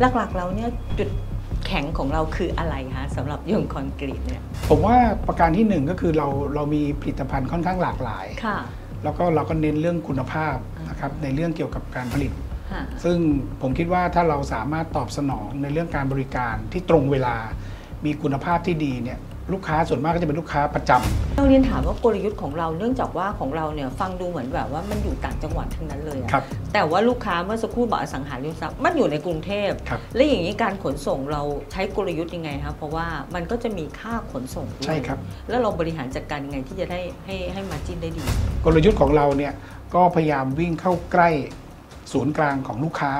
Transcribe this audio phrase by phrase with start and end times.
[0.00, 1.10] หลักๆแล้วเนี่ยจุด
[1.66, 8.58] แข็งของเราคืออะไรคะสำหรับยงคอนกรีตเนี่ยผมว่าประการที่หนึ่งก็คือเราเรามีผลิตภัณฑ์ค่อนข้างหลากหลาย ค่ะ
[9.04, 10.56] แล้วก็เราก็เน้นเรื่องคุณภาพ
[10.88, 12.32] นะครับในเรื่องเกี่ยวกับการผลิต
[12.72, 13.18] ค่ะ ซึ่ง
[13.62, 17.36] ผมคิดว่าถ้าเราสามารถตอบสนองในเรื่องการบริการที่ตรงเวลา
[18.04, 19.18] มีคุณภาพที่ดีเนี่ย
[19.52, 26.44] ลูกค้าส่วนมากก็จะเป็นลูกค้าประจำเราเรียนถามว่ากลยุทธ์ของเราเนื่องจากว่าของเราเนี่ยฟังดูเหมือนแบบว่ามันอยู่ต่างจังหวัดทั้งนั้นเลยอะครับ
[26.74, 35.18] แต่ว่าลูกค้าเมื่อสักครู่บอกอสังหาริมทรัพย์มันอยู่ในกรุงเทพ ครับ และอย่างนี้การขนส่งเราใช้กลยุทธ์ยังไงคะเพราะว่ามันก็จะมีค่าขนส่งด้วยใช่ครับ
[35.48, 38.24] แล้วเราบริหารจัดการยังไงที่จะได้ให้ให้มาจิ้นได้ดี
[38.64, 39.52] กลยุทธ์ของเราเนี่ย
[39.94, 41.30] ก็พยายามวิ่งเข้าใกล้
[42.12, 43.12] ศูนย์กลางของลูกค้า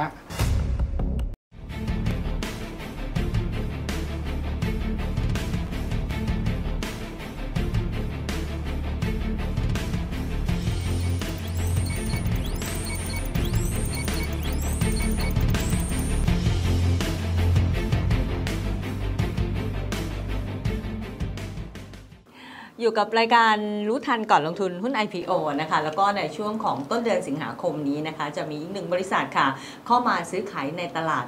[22.84, 23.56] อยู่กับรายการ
[23.88, 29.48] รู้ทันก่อนลงทุนหุ้น IPO นะคะแล้วก็ในช่วงของต้นเดือนสิงหาคมนี้นะคะ จะมีอีกหนึ่งบริษัทค่ะ
[29.86, 31.24] เข้ามาซื้อขายในตลาด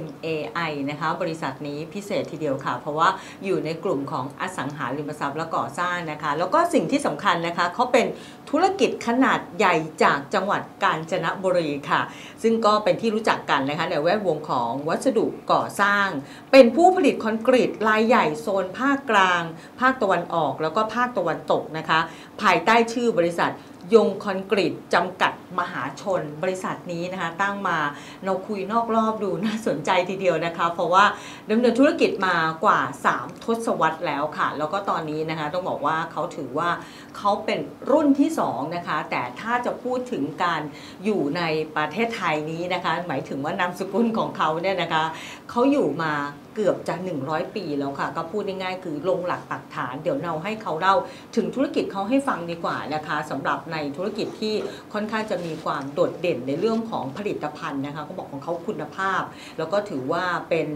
[0.00, 3.08] MAI นะคะบริษัทนี้พิเศษทีเดียวค่ะ เพราะว่า
[3.44, 8.06] อยู่ในกลุ่มของอสังหาริมทรัพย์และก่อสร้างนะคะ แล้วก็สิ่งที่สำคัญนะคะเขาเป็น
[8.50, 12.00] ธุรกิจขนาดใหญ่จากจังหวัดกาญจนบุรีค่ะ
[12.42, 16.08] ซึ่งก็เป็นที่รู้จักกันนะคะในแวดวงของวัสดุก่อสร้าง
[16.52, 19.42] เป็นผู้ผลิตคอนกรีตรายใหญ่โซนภาคกลาง
[19.80, 22.00] ภาคตะวันออกแล้วก็ภาคตะวันตกนะคะ
[22.42, 23.50] ภายใต้ชื่อบริษัท
[23.94, 27.78] ยงคอนกรีตจำกัดมหาชน บริษัทนี้นะคะตั้งมา
[28.24, 31.04] เราคุยนอกรอบดูน่าสนใจทีเดียวนะคะ เพราะว่า
[31.50, 32.80] ดำเนินธุรกิจมากว่า
[33.12, 36.70] 3 ทศวรรษแล้วค่ะ แล้วก็ตอนนี้นะคะต้องบอกว่าเขาถือว่า
[37.16, 40.62] เขาเป็นรุ่นที่ 2 นะคะ แต่ถ้าจะพูดถึงการ
[41.04, 41.42] อยู่ใน
[41.76, 45.04] ประเทศไทยนี้นะคะ หมายถึงว่านามสกุลของเขาเนี่ยนะคะ
[45.50, 46.12] เขาอยู่มา
[46.56, 50.94] เกือบจะ 100 ปีแล้วค่ะ ก็พูดง่ายๆคือลงหลักปักฐาน เดี๋ยวเราให้เขาเล่า
[51.36, 54.54] ถึงธุรกิจเขาให้ฟังดีกว่านะคะสำหรับในธุรกิจที่
[54.92, 59.22] ค่อนข้างจะมีความโดดเด่นในเรื่องของผลิตภัณฑ์นะคะเขาบอกของเขาคุณภาพ
[59.58, 60.68] แล้วก็ถือว่าเป็น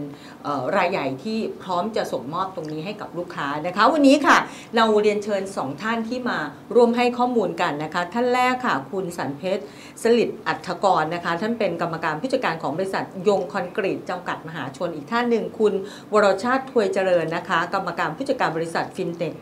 [0.77, 4.37] รายใหญ่ที่พร้อมจะส่งมอบตรงนี้ให้กับลูกค้านะคะ วันนี้ค่ะ
[4.75, 6.39] เราเรียนเชิญ 2 ท่านที่มา
[6.75, 9.63] ร่วมให้ข้อมูลกันนะคะ ท่านแรกค่ะ คุณสันเพชร
[10.03, 15.70] สลิดอัฐกรนะคะ ท่านเป็นกรรมการผู้จัดการของบริษัทยงคอนกรีตจำกัดมหาชนอีกท่านหนึ่งคุณ
[16.13, 19.35] วรชาติถวยเจริญนะคะ กรรมการผู้จัดการบริษัทฟินเทค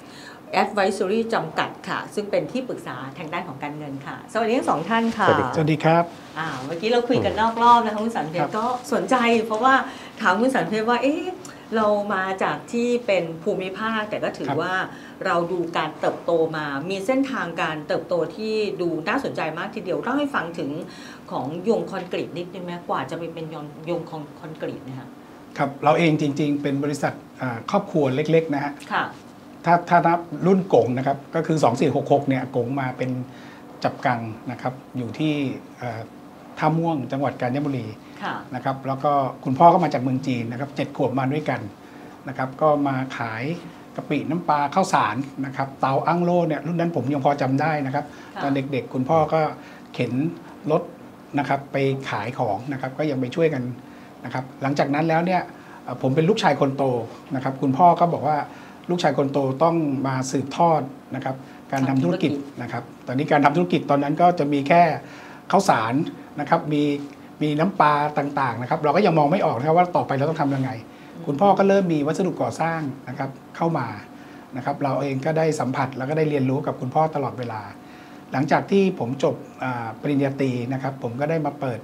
[0.64, 6.04] Advisory จำกัดค่ะ ซึ่งเป็นที่ปรึกษาทางด้านของการเงินค่ะ สวัสดีทั้งสองท่านค่ะ สวัสดีสวัสดีครับ
[6.40, 9.74] อ่าเมื่อกี้เราคุยกันนอกรอบนะคะคุณสันเพชครัรบก็สนใจ เพราะว่า
[10.22, 11.24] ถามคุณสันเพชรว่าเอ๊ะ
[11.76, 14.74] เรามาจากที่เป็นภูมิภาคแต่ก็ถือว่า
[15.26, 20.72] เราดูการเติบโตมา มีเส้นทางการเติบโตที่ดูน่าสนใจมากทีเดียวเล่าให้ฟังถึง
[21.32, 25.08] ของยงคอนกรีตนิดนึงไหมกว่าจะไปเป็นยงยงคอนคอนกรีตเนะคะ
[25.58, 29.04] ครับเราเองจริง ๆ เป็นบริษัทอ่าครอบครัวเล็ก ๆ นะฮะค่ะ
[29.66, 31.58] ถ้าถ้านับรุ่นกงนะครับก็คือ
[31.94, 33.10] 2466เนี่ยกงมาเป็น
[33.84, 34.20] จับกัง
[34.52, 35.34] นะครับอยู่ที่
[35.78, 36.02] เอ่อ
[36.60, 37.88] ท่าม่วงจังหวัดกาญจนบุรี
[38.24, 39.12] ค่ะนะครับแล้วก็
[39.46, 41.62] คุณพ่อก็มาจากเมืองจีนนะครับเจ็ดขวบมาด้วยกัน
[42.28, 43.44] นะครับก็มาขาย
[43.96, 45.16] กะปิน้ำปลาข้าวสาร
[45.46, 48.06] นะครับเตาอั้งโลเนี่ยรุ่นนั้นผมยังพอจำได้นะครับ
[48.36, 49.42] ค่ะตอนเด็กๆ คุณพ่อก็
[49.94, 50.12] เข็น
[50.72, 50.84] รถ
[51.40, 51.78] นะครับไป
[52.10, 53.64] ขายของนะครับก็ยังไปช่วยกัน
[54.26, 55.42] นะครับหลังจากนั้นแล้วเนี่ย
[56.02, 56.84] ผมเป็นลูกชายคนโต
[57.36, 58.38] นะครับคุณพ่อก็บอกว่า
[58.90, 59.76] ลูกชายคนโตต้อง
[60.08, 60.82] มาสืบทอด
[61.16, 61.36] นะครับ
[61.72, 62.32] การทำธุรกิจ
[62.62, 64.82] นะครับตอนนี้การทำธุรกิจตอนนั้นก็จะมีแค่
[65.52, 65.94] ข้าวสาร
[66.40, 66.84] นะครับมี
[67.42, 70.70] มีน้ำปลาต่างๆนะครับเราก็ยังมองไม่ออกนะครับว่าต่อไปเราต้องทำยังไง
[71.26, 73.88] คุณพ่อก็เริ่มมีวัสดุก่อสร้างนะครับเข้ามา
[74.58, 77.62] นะครับเราเองก็ได้สัมผัสแล้วก็ได้เรียนรู้กับคุณพ่อตลอดเวลา
[78.32, 79.36] หลังจากที่ผมจบ
[80.02, 81.80] ปริญญาตรีนะครับผมก็ได้มาเปิด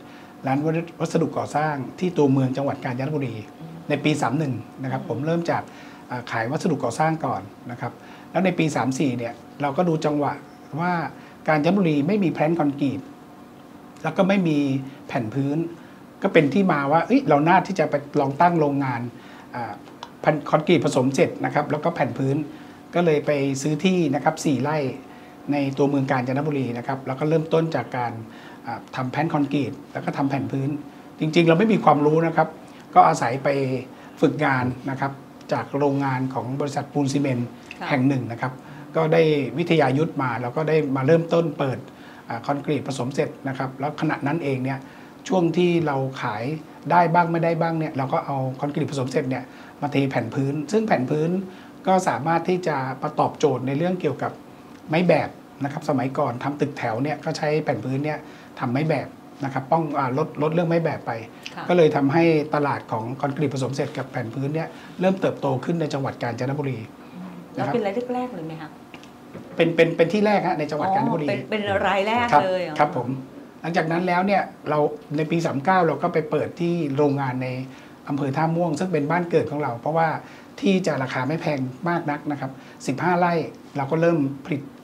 [0.48, 0.58] ร้าน
[1.00, 3.36] วัสดุก่อสร้างที่ตัวเมืองจังหวัดกาญจนบุรี
[3.90, 4.12] ในปี
[4.48, 5.64] 31 นะครับ ผมเริ่มจาก
[6.32, 7.42] ขายวัสดุก่อสร้างก่อน
[7.72, 7.92] นะครับ
[8.32, 10.34] แล้วในปี 34 เนี่ยเราก็ดูจังหวะ
[10.80, 10.94] ว่า
[11.50, 13.00] กาญจนบุรีไม่มี plant คอนกรีต
[14.04, 14.58] แล้วก็ไม่มี
[15.08, 15.58] แผ่นพื้น
[16.24, 19.02] ก็เป็นที่มาว่าเอ้ยเราน่าที่จะไปลองตั้งโรงงาน
[19.56, 19.74] อ่า
[20.22, 22.36] plant คอนกรีตผสมเสร็จนะครับ แล้วก็แผ่นพื้น
[22.96, 23.32] ก็เลยไป
[23.62, 24.78] ซื้อที่นะครับ4ไร่
[25.52, 28.14] ในตัวเมืองกาญจนบุรีนะครับแล้วก็เริ่มต้นจากการ
[28.68, 30.70] อ่าทำ plant คอนกรีตแล้วก็ทำแผ่นพื้น
[31.20, 32.48] จริง ๆ เราไม่มีความรู้นะครับ
[32.96, 33.50] ก็อาศัยไป
[34.22, 35.12] ฝึกงานนะครับ
[35.54, 37.48] จากโรงงานของบริษัทปูนซีเมนต์
[37.80, 38.54] ค่ะแห่งหนึ่งนะครับ
[38.96, 39.22] ก็ได้
[39.58, 41.78] วิทยายุทธมาแล้วก็ได้มาเริ่มต้นเปิด
[42.30, 44.80] อาคอนกรีตผสมเสร็จนะครับ แล้วขณะนั้นเองเนี่ย
[45.28, 46.44] ช่วงที่เราขาย
[46.92, 49.44] ได้บ้างไม่ได้บ้างเนี่ยเราก็เอาคอนกรีตผสมเสร็จเนี่ย
[49.82, 51.30] มาเทแผ่นพื้น ซึ่งแผ่นพื้น
[51.88, 54.32] ก็สามารถที่จะประตอบโจทย์ในเรื่องเกี่ยวกับ
[54.90, 55.30] ไม้แบบ
[55.64, 58.20] นะครับสมัยก่อนทำตึกแถวเนี่ยก็ใช้แผ่นพื้นเนี่ย
[58.60, 59.08] ทำไม้แบบ
[59.44, 61.12] นะครับป้องอาลดลดเรื่องไม้แบบไป
[61.56, 62.24] ค่ะก็เลยทำให้
[62.56, 64.68] ตลาดของคอนกรีตผสมเสร็จกับแผ่นพื้นเนี่ย
[65.00, 66.80] เริ่มเติบโตขึ้นในจังหวัดกาญจนบุรี
[67.54, 68.70] แล้วเป็นรายแรกๆเลยไหมคะ
[69.56, 73.08] เป็นเป็นเป็นที่แรกฮะในจังหวัดกาญจนบุรีอ๋อเป็นเป็นรายแรกครับเลยเหอครับผม
[73.62, 74.80] หลังจากนั้นแล้วเนี่ยเรา
[75.18, 77.48] ในปี 39 เราก็ไปเปิดที่โรงงานใน
[78.10, 80.08] อำเภอท่าม่วง ซึ่งเป็นบ้านเกิดของเรา เพราะว่า
[80.62, 81.60] ที่จะราคาไม่แพง
[81.90, 83.34] มากนักนะครับ 15 ไร่
[83.78, 84.75] เราก็เริ่มผลิตเอ่อ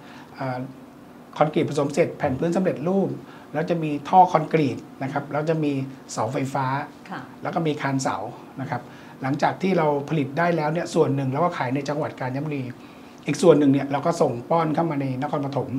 [1.37, 3.09] คอนกรีตผสมเสร็จแผ่นพื้นสำเร็จรูป
[3.53, 5.71] แล้วจะมีท่อคอนกรีตนะครับแล้วจะมี
[6.11, 6.65] เสาไฟฟ้า
[7.09, 8.17] ค่ะแล้วก็มีคานเสา
[8.61, 8.81] นะครับ
[9.21, 12.63] หลังจากที่เราผลิตได้แล้วเนี่ยส่วนหนึ่งเราก็ขายในจังหวัดกาญจนบุรี
[13.25, 15.69] อีกส่วนหนึ่งเนี่ยเราก็ส่งป้อนเข้ามาในนครปฐม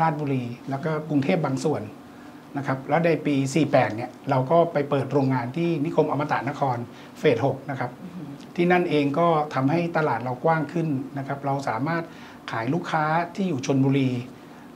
[0.00, 1.82] ราชบุรี แล้วก็กรุงเทพบางส่วน
[2.56, 3.34] นะครับแล้วในปี
[3.66, 6.76] 48 เนี่ยเราก็ไปเปิดโรงงานที่นิคมอมตะนคร
[7.18, 7.90] เฟส 6 นะครับ
[8.56, 12.02] ที่นั่นเองก็ทำให้ตลาดเรากว้างขึ้นนะครับ เราสามารถ
[12.52, 13.04] ขายลูกค้า
[13.34, 14.10] ที่อยู่ชนบุรี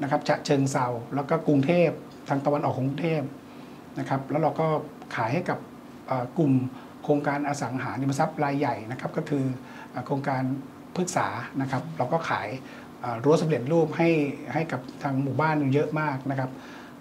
[0.03, 1.91] นะครับฉะเชิงเซาแล้วก็กรุงเทพ
[2.29, 3.23] ทางตะวันออกของกรุงเทพ
[3.99, 4.67] นะครับแล้วเราก็
[5.17, 5.59] ขายให้กับ
[6.39, 6.53] กลุ่ม
[7.05, 9.45] โครงการอสังหาริมทรัพย์รายใหญ่นะครับก็คือ
[10.07, 10.43] โครงการ
[10.97, 11.27] พฤกษา
[11.61, 12.49] นะครับ เราก็ขาย
[13.25, 14.11] รั้วสำเร็จรูปให้
[14.53, 16.51] ให้กับทางหมู่บ้านเยอะมากนะครับ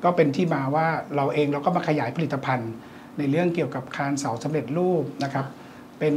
[0.03, 2.71] ก็เป็นที่มาว่าเราเองเราก็มาขยายผลิตภัณฑ์
[3.17, 5.45] ในเรื่องเกี่ยวกับคานเสาสำเร็จรูปนะครับ
[5.99, 6.13] เป็น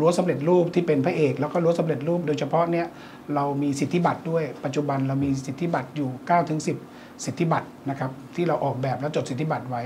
[0.00, 2.86] รั้วสำเร็จรูปที่เป็นพระเอก แล้วก็รั้วสำเร็จรูป โดยเฉพาะเนี่ย
[3.34, 6.60] เรามีสิทธิบัตรด้วยปัจจุบันเรามีสิทธิบัตรอยู่9ถึง
[6.92, 9.82] 10สิทธิบัตรนะครับที่เราออกแบบแล้วจดสิทธิบัตรไว้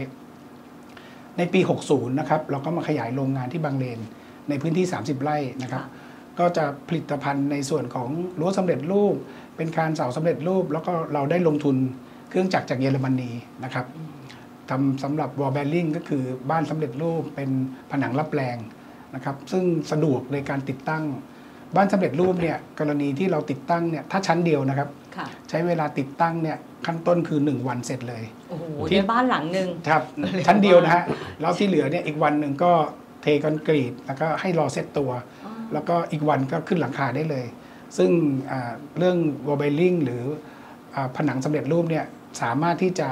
[1.38, 4.00] ในปี 60นะครับเราก็มาขยายโรงงานที่บางเลน
[4.48, 5.84] ในพื้นที่ 30 ไร่นะครับ
[6.38, 8.08] ก็จะผลิตภัณฑ์ในส่วนของ
[8.40, 9.14] รั้วสำเร็จรูป
[9.56, 11.76] เป็นคานเสาสำเร็จรูป แล้วก็เราได้ลงทุน
[12.30, 13.30] เครื่องจักรจากเยอรมนี
[13.64, 13.86] นะครับ
[14.70, 17.50] ทำสำหรับวอลเบลลิงก็คือบ้านสำเร็จรูปเป็น
[17.90, 18.56] ผนังรับแรง
[19.16, 21.04] นะครับซึ่งสะดวกในการติดตั้ง
[21.76, 30.02] บ้านสำเร็จรูปเนี่ยกรณีที่เราติดตั้งเนี่ยถ้าชั้นเดียวนะครับค่ะใช้เวลาติดตั้งเนี่ยขั้นต้นคือ 1 วันเสร็จเลยโอ้โหที่ในบ้านหลังหนึ่งครับ
[30.46, 31.04] ชั้นเดียวนะฮะ
[31.40, 32.72] แล้วที่เหลือเนี่ยอีกวันหนึ่งก็
[33.22, 35.10] เทคอนกรีตแล้วก็ให้รอเซตตัว
[35.44, 37.46] อ๋อแล้วก็อีกวันก็ขึ้นหลังคาได้เลย
[37.98, 38.10] ซึ่ง
[38.50, 39.16] อ่าเรื่อง
[39.46, 40.22] วอลเบลลิงหรือ
[40.94, 42.04] อาผนังสำเร็จรูปเนี่ย
[42.42, 43.08] สามารถที่จะ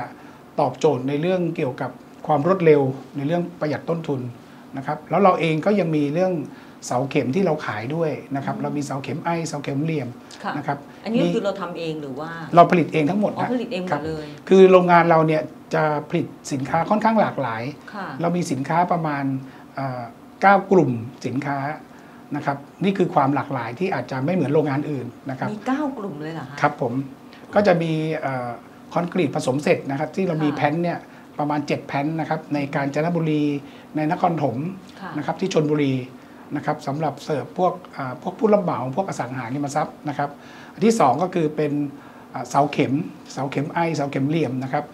[0.61, 1.91] ตอบโจทย์ในเรื่องเกี่ยวกับ
[2.27, 2.83] ความรวดเร็ว
[3.17, 4.21] ในเรื่องประหยัดต้นทุน
[4.77, 6.33] นะครับแล้วเราเองก็ยังมีเรื่อง
[6.87, 10.09] เสาเข็มที่เราขายด้วยนะครับเรามีเสาเข็มไอเสาเข็มเหลี่ยม
[10.45, 15.43] ค่ะนะครับอันนี้มีคือเราทำเองหรือว่า เราผลิตเองทั้งหมดอ๋อนะผลิตเองหมครัดบเลยคือโรงงานเราเนี่ย
[15.75, 17.63] จะผลิตสินค้าค่อนข้างหลากหลาย
[17.95, 19.25] ค่ะเรามีสินค้าประมาณ
[19.75, 20.03] เอ่อ
[20.35, 20.91] 9กลุ่ม
[21.27, 21.59] สินค้า
[22.37, 26.93] นะครับนี่คือความหลากหลายที่อาจจะไม่เหมือนโรงงานอื่นนะครับมีเก้ากลุ่มเลยเหรอคะครับผม
[27.55, 27.93] ก็จะมี
[28.23, 28.49] เอ่อ
[28.93, 30.99] คอนกรีตผสมเสร็จนะครับที่เรามีค่ะแผ่นเนี่ย
[31.39, 33.45] ประมาณ 7 แผ่นนะครับในกาญจนบุรี
[33.97, 34.57] ในนครถม
[35.01, 35.95] ค่ะนะครับที่ชนบุรี
[36.57, 40.31] นะครับสำหรับเสิร์ฟพวกอ่าพวกผู้รับเหมาพวกอสังหาริมทรัพย์นะครับ
[40.73, 41.73] อันที่ 2 ก็คือเป็น
[42.35, 42.93] อ่าเสาเข็ม
[43.33, 44.85] เสาเข็มไอเสาเข็มเหลี่ยมนะครับ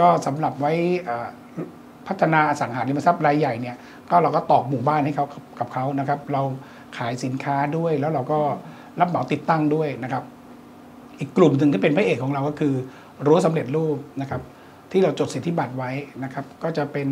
[0.00, 0.72] ก็สำหรับไว้
[1.08, 1.26] อ่า
[2.06, 3.76] พัฒนาอสังหาริมทรัพย์รายใหญ่เนี่ย
[4.10, 6.42] ก็เราก็ตอกหมู่บ้านให้เขากับกับเขานะครับ เรา
[6.96, 8.38] ขายสินค้าด้วยแล้วเราก็
[9.00, 10.24] รับเหมาติดตั้งด้วยนะครับ
[11.18, 12.74] อีกกลุ่มหนึ่งที่เป็นพระเอกของเราก็คือ
[13.26, 14.42] รั้วสำเร็จรูปนะครับ
[14.92, 15.90] ที่เราจดสิทธิบัตรไว้
[16.24, 17.08] นะครับก็จะเป็น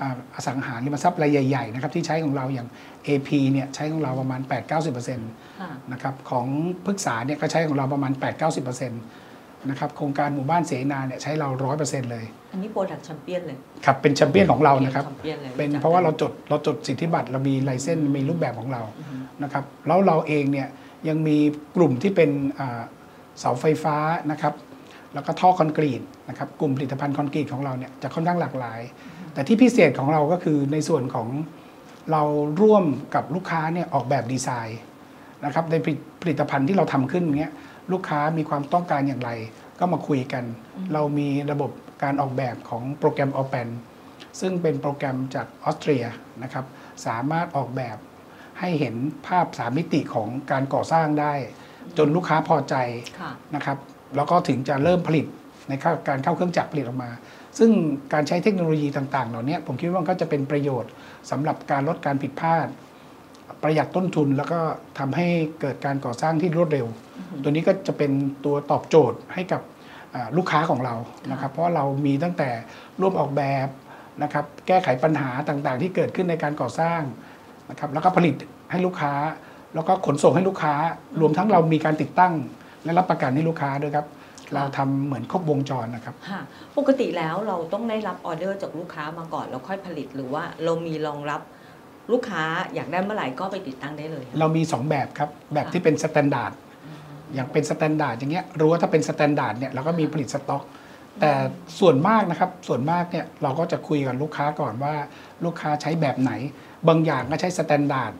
[0.00, 2.68] อ่าอสังหาริมทรัพย์รายใหญ่ๆนะครับที่ใช้ของเราอย่าง
[3.06, 4.40] AP เนี่ยใช้ของเราประมาณ
[4.78, 5.20] 8-90%
[5.60, 6.46] ค่ะนะครับของ
[6.86, 8.12] พฤกษาเนี่ยก็ใช้ของเราประมาณ
[8.50, 11.48] 8-90%นะครับโครงการหมู่บ้านเสนาเนี่ยใช้เรา
[11.80, 20.68] 100%เลย อันนี้ product champion เลย ครับเป็นแชมเปี้ยนของเรานะครับแชมเปี้ยนเลยเป็นจักเพราะว่าเรากันจดเราจดสิทธิบัตรเรามีลายเส้นมีรูปแบบของเราอือฮึนะครับแล้วเราเองเนี่ย
[21.08, 21.36] ยังมี
[21.76, 22.82] กลุ่มที่เป็นอ่า
[23.40, 23.96] เสาไฟฟ้า
[24.30, 24.54] นะครับ
[25.14, 28.80] แล้วก็ท่อคอนกรีตนะครับกลุ่มผลิตภัณฑ์คอนกรีตของเราเนี่ยจะค่อนข้างหลากหลาย
[29.34, 31.28] แต่ที่พิเศษของเราก็คือในส่วนของ
[32.12, 32.22] เรา
[32.60, 32.84] ร่วม
[33.14, 34.80] กับลูกค้าเนี่ยออกแบบดีไซน์
[35.44, 35.74] นะครับใน
[36.22, 37.52] ผลิตภัณฑ์ที่เราทำขึ้นเนี้ย
[37.92, 39.30] ลูกค้ามีความต้องการอย่างไร
[39.78, 40.44] ก็มาคุยกัน
[40.92, 41.70] เรามีระบบ
[42.02, 43.68] การออกแบบของโปรแกรม o p e n
[44.40, 46.04] ซึ่งเป็นโปรแกรมจากออสเตรีย
[46.42, 46.64] นะครับ
[47.06, 47.96] สามารถออกแบบ
[48.60, 48.94] ให้เห็น
[49.26, 51.32] ภาพสามมิติของการก่อสร้างได้
[51.98, 53.78] จนลูกค้าพอใจะนะครับ
[54.16, 55.26] แล้วก็ถึงจะเริ่มผลิต
[55.68, 55.72] ใน
[56.08, 57.10] การเข้าเครื่องจักรผลิตออกมา
[57.58, 57.70] ซึ่ง
[58.12, 60.90] การใช้เทคโนโลยีต่างๆ เหล่านี้ผมคิดว่ามันก็จะเป็นประโยชน์
[61.30, 62.66] สำหรับการลดการผิดพลาด
[63.62, 64.60] ประหยัดต้นทุนแล้วก็
[64.98, 65.26] ทำให้
[65.60, 66.86] เกิดการก่อสร้างที่รวดเร็ว
[67.42, 68.10] ตัวนี้ก็จะเป็น
[68.44, 69.62] ตัวตอบโจทย์ให้กับ
[70.14, 70.94] อ่าลูกค้าของเรา
[71.32, 72.50] นะครับ เพราะว่าเรามีตั้งแต่
[73.00, 73.68] ร่วมออกแบบ
[74.22, 77.00] นะครับ แก้ไขปัญหาต่างๆ ที่เกิดขึ้นในการก่อสร้าง
[77.70, 78.34] นะครับ แล้วก็ผลิต
[78.70, 79.12] ให้ลูกค้า
[79.74, 80.74] แล้วก็ขนส่งให้ลูกค้า
[81.20, 82.32] รวมทั้งเรามีการติดตั้ง
[82.86, 84.06] และรับประกันให้ลูกค้าด้วยครับ
[84.54, 86.40] เราทำเหมือนครบวงจรนะครับค่ะ
[86.78, 91.40] ปกติแล้วเราต้องได้รับออเดอร์จากลูกค้ามาก่อนแล้วค่อยผลิตหรือว่าเรามีรองรับ
[92.12, 92.42] ลูกค้า
[92.74, 96.52] อยากได้เมื่อไหร่ก็ไปติดตั้งได้เลย เรามี 2 แบบครับ แบบที่เป็น standard
[97.34, 100.62] อย่างเป็น standard อย่างเงี้ยรู้ว่าถ้าเป็น standard เนี่ยเราก็มีผลิตสต็อก
[101.20, 101.32] แต่
[101.80, 104.94] ส่วนมากนะครับส่วนมากเนี่ยเราก็จะคุยกับลูกค้าก่อนว่า
[105.44, 106.32] ลูกค้าใช้แบบไหน
[106.88, 108.12] บางอย่างก็ใช้ standard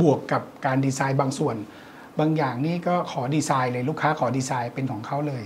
[0.00, 1.56] บวกกับการดีไซน์บางส่วน
[2.20, 5.44] บางอย่างนี่ก็ขอดีไซน์เลยลูกค้าขอดีไซน์เป็นของเขาเลย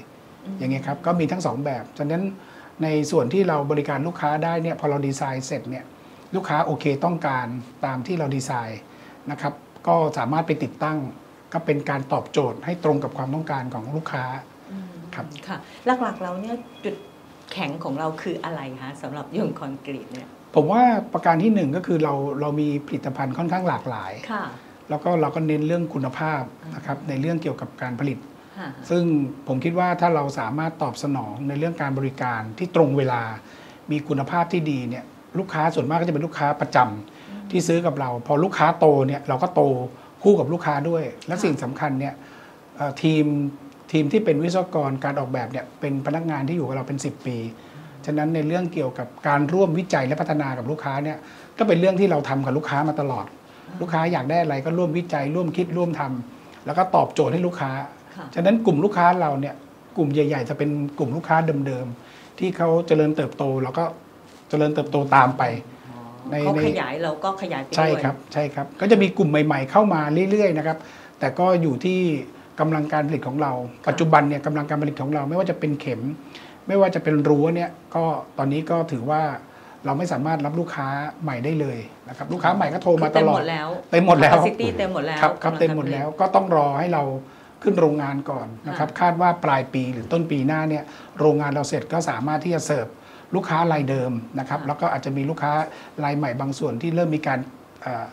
[0.59, 2.23] อย่างเงี้ยครับก็มีทั้งสองแบบฉะนั้น
[2.83, 5.85] ในส่วนที่เราบริการลูกค้าได้เนี่ยพอเราดีไซน์เสร็จเนี่ย
[6.35, 7.47] ลูกค้าโอเคต้องการ
[7.85, 8.81] ตามที่เราดีไซน์
[9.31, 9.53] นะครับ
[9.87, 10.99] ก็สามารถไปติดตั้ง
[11.53, 14.25] ก็เป็นการตอบโจทย์ให้ตรงกับความต้องการของลูกค้า
[14.71, 15.59] อืมครับค่ะ
[16.03, 16.97] หลักๆแล้วเนี่ยจุด
[17.53, 24.45] แข็งของเราคืออะไรคะสำหรับยงคอนกรีตเนี่ยผมว่าประการที่หนึ่งก็คือเราเรามีผลิตภัณฑ์ค่อนข้างหลากหลายค่ะ
[24.91, 26.43] แล้วก็เราก็เน้นเรื่องคุณภาพ
[26.75, 28.19] นะครับในเรื่องเกี่ยวกับการผลิต
[28.59, 29.03] ค่ะซึ่ง
[29.49, 33.23] ผมคิดว่าถ้าเราสามารถตอบสนองในเรื่องการบริการที่ตรงเวลา
[33.91, 35.05] มีคุณภาพที่ดีเนี่ย
[35.39, 39.63] ลูกค้าส่วนมากก็จะเป็นลูกค้าประจำที่ซื้อกับเรา พอลูกค้าโตเนี่ยเราก็โต
[40.23, 42.15] คู่กับลูกค้าด้วย และสิ่งสำคัญเนี่ย
[42.77, 43.25] เอ่อทีม
[43.93, 47.37] ทีมที่เป็นวิศวกรการออกแบบเนี่ยเป็นพนักงานที่อยู่กับเราเป็น 10 ปี
[48.07, 51.19] ฉะนั้นในเรื่องเกี่ยวกับการร่วมวิจัยและพัฒนากับลูกค้าเนี่ย
[51.59, 53.27] ก็เป็นเรื่องที่เราทำกับลูกค้ามาตลอด
[53.81, 57.71] ลูกค้าอยากได้อะไรก็ร่วมวิจัย ร่วมคิดร่วมทำแล้วก็ตอบโจทย์ให้ลูกค้า
[58.17, 59.55] ค่ะฉะนั้นกลุ่มลูกค้าเราเนี่ย
[59.97, 61.37] กลุ่มใหญ่ ๆ จะเป็นกลุ่มลูกค้า
[61.67, 63.85] เดิมๆที่เขาเจริญเติบโตแล้วก็
[64.49, 65.43] เจริญเติบโตตามไป
[66.31, 70.01] ในเขาในขยายเราก็ขยายไปด้วยใช่ครับใช่ครับ ก็จะมีกลุ่มใหม่ ๆ เข้ามา
[70.31, 70.79] เรื่อยๆนะครับ
[71.21, 71.99] แต่ก็อยู่ที่
[72.61, 73.53] กำลังการผลิตของเรา
[73.89, 76.01] ปัจจุบันเนี่ยกำลังการผลิตของเราไม่ว่าจะเป็นเข็ม
[76.69, 78.05] ไม่ว่าจะเป็นรั้วเนี่ยก็
[78.39, 79.23] ตอนนี้ก็ถือว่า
[79.87, 80.87] เราไม่สามารถรับลูกค้า
[81.23, 87.03] ใหม่ได้เลยนะครับลูกค้าใหม่ก็โทรมาตลอดเต็มหมดแล้วเต็มหมดแล้ว capacity เต็มหมดแล้วครับครับกำลังเต็มหมดแล้วก็ต้องรอให้เรา
[87.63, 90.85] ขึ้นโรงงานก่อนนะครับคาดว่าปลายปีหรือต้นปีหน้าเนี่ย
[91.21, 92.87] โรงงานเราเสร็จก็สามารถที่จะเสิร์ฟ
[93.35, 95.53] ลูกค้ารายเดิมนะครับแล้วก็อาจจะมีลูกค้า
[96.05, 97.39] รายใหม่บางส่วนที่เริ่มมีการ
[97.83, 98.07] เอ่อ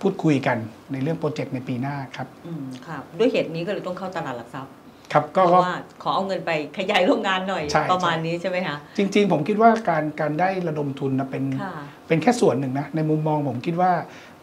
[0.00, 0.56] พูดคุยกัน
[0.92, 4.72] ในเรื่องโปรเจกต์ในปีหน้าครับอืมค่ะด้วยเหตุนี้ก็เลยต้องเข้าตลาดหลักทรัพย์
[5.12, 11.74] ครับเพก็ราะก็ว่าขอเอาเงินไปขยายโรงงานหน่อยใช่ประมาณใช่นี้ใช่ไหมคะจริง ๆ ผมคิดว่าการการได้ระดมทุนนะเป็นค่ะ
[12.08, 13.90] เป็นแค่ส่วนหนึ่งนะในมุมมองผมคิดว่า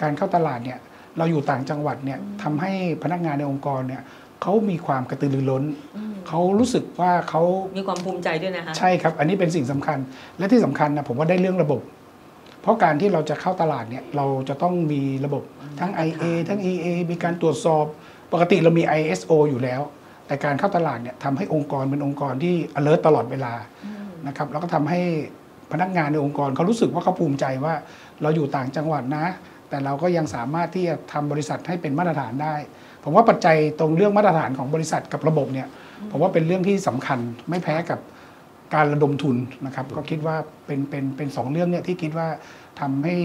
[0.01, 0.79] การเข้าตลาดเนี่ย
[1.17, 2.71] เราอยู่ต่างจังหวัดเนี่ยทำให้
[3.03, 4.01] พนักงานในองค์กรเนี่ย
[4.41, 5.63] เขามีความกระตือรือร้น
[5.97, 7.41] อืมเขารู้สึกว่าเขา
[7.77, 9.97] มีความภูมิใจด้วยนะคะใช่ครับ อันนี้เป็นสิ่งสำคัญ
[10.37, 11.81] และที่สำคัญนะผมว่าได้เรื่องระบบ
[12.61, 15.43] เพราะการที่เราจะเข้าตลาดเนี่ยเราจะต้องมีระบบ
[15.79, 17.85] ทั้ง IA ทั้ง EA มีการตรวจสอบ
[18.33, 19.81] ปกติเรามี ISO อยู่แล้ว
[20.29, 23.53] แต่การเข้าตลาดเนี่ยทำให้องค์กรเป็นองค์กรที่ alert ตลอดเวลา
[23.85, 25.01] อืมนะครับแล้วก็ทำให้
[25.71, 27.73] พนักงานในองค์กรเขารู้สึกว่าเขาภูมิใจว่า
[28.21, 29.25] เราอยู่ต่างจังหวัดนะ
[29.69, 32.55] แต่เราก็ยังสามารถที่จะทำบริษัทให้เป็นมาตรฐานได้
[33.03, 35.67] ผมว่าปัจจัยตรงเรื่องมาตรฐานของบริษัทกับระบบเนี่ย
[36.11, 37.19] ผมว่าเป็นเรื่องที่สำคัญ
[37.49, 37.99] ไม่แพ้กับ
[38.75, 42.27] การระดมทุนนะครับ ก็คิดว่าเป็นเป็นเป็นสองเรื่องเนี่ยที่คิดว่า
[42.79, 43.15] ทำให้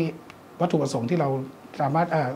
[0.60, 1.28] วัตถุประสงค์ที่เรา
[1.80, 2.30] สามารถเอ่อ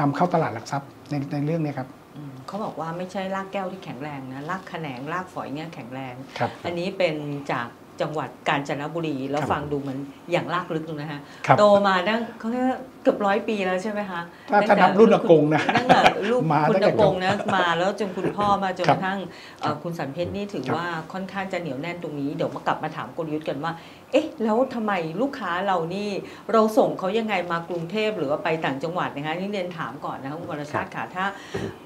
[0.00, 2.03] นำเข้าตลาดหลักทรัพย์ในในเรื่องเนี้ครับอืม
[2.46, 7.14] เขาบอกว่าไม่ใช่รากแก้วที่แข็งแรงนะรากแขนงรากฝอยเนี่ยแข็งแรงครับอันนี้เป็น
[7.52, 7.68] จาก
[8.02, 9.98] จังหวัดกาญจนบุรีแล้วครับฟังดูเหมัน
[10.32, 19.18] อย่างลากลึกเลยนะฮะครับโตมาตั้งเขาเรียกว่าเกือบร้อยปีแล้วใช่ไหมคะถ้าตั้งถ้าแต่นับรุ่นอากงนะตั้งแต่ลูกมาคุณตั้งแต่อากงนะมาแล้วจนคุณพ่อมาจนครักบระทั่ง
[19.60, 23.72] เอ่อครับคุณสันเพชรนี่ถือครับว่าค่อนข้างจะเหนียวแน่นตรงนี้เดี๋ยวมากลับมาถามกลยุทธ์กันว่า
[24.14, 24.92] เอ๊ะแล้วทำไม
[25.22, 26.08] ลูกค้าเรานี่
[26.52, 31.24] เราส่งเขายังไงมากรุงเทพหรือว่าไปต่างจังหวัดนะคะนี่เรียนถามก่อนนะคะคุณวรชาติค่ะถ้า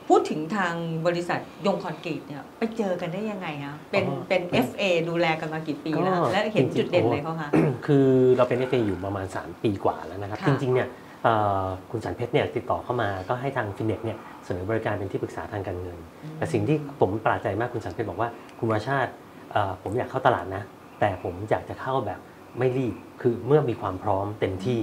[0.08, 0.74] พูดถึงทาง
[1.06, 7.48] บริษัทยงคอนกรีตเนี่ยไปเจอกันได้ยังไงคะเป็นอ๋อเป็น FA ดูแลกันมากี่ปีแล้วก็และเห็นจริงๆจุดเด่นโอ้อะไรเขาคะ
[7.86, 8.06] คือ
[8.36, 10.88] เราเป็น FA อยู่ประมาณ 3 ปีกว่าแล้วนะครับค่ะจริงๆเนี่ย
[11.24, 15.98] เอ่อคุณสันเพชรเนี่ยติดต่อเข้ามาก็ให้ทางฟินเน็กเนี่ยเสนอบริการเป็นที่ปรึกษาทางการเงิน
[16.38, 19.10] แต่สิ่งที่ผมประหลาดใจมากคุณสันเพชรบอกว่าคุณวรชาติ
[19.52, 20.62] เอ่อผมอยากเข้าตลาดนะ
[21.00, 22.20] แต่ผมอยากจะเข้าแบบ
[22.58, 24.80] ไม่รีบคือเมื่อมีความพร้อมเต็มที่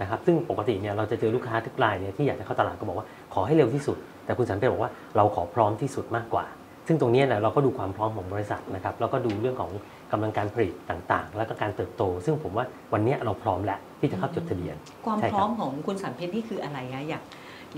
[0.00, 6.44] นะครับซึ่งปกติเนี่ยเราจะเจอลูกค้าทุกรายเนี่ยที่อยากจะเข้าตลาดก็บอกว่าขอให้เร็วที่สุด แต่คุณสันเพชรบอกว่าเราขอพร้อมที่สุดมากกว่า
[6.86, 9.70] ซึ่งตรงเนี้ยนะเราก็ดูความพร้อมของบริษัทนะครับแล้วก็ดูเรื่องของ
[10.12, 17.22] กำลังการผลิตต่างๆ แล้วก็การเติบโต ซึ่งผมว่าวันเนี้ยเราพร้อมแล้วที่จะเข้าจดทะเบียน ความใช่พครับร้อมของคุณสันเพชรนี่คืออะไรคะอยาก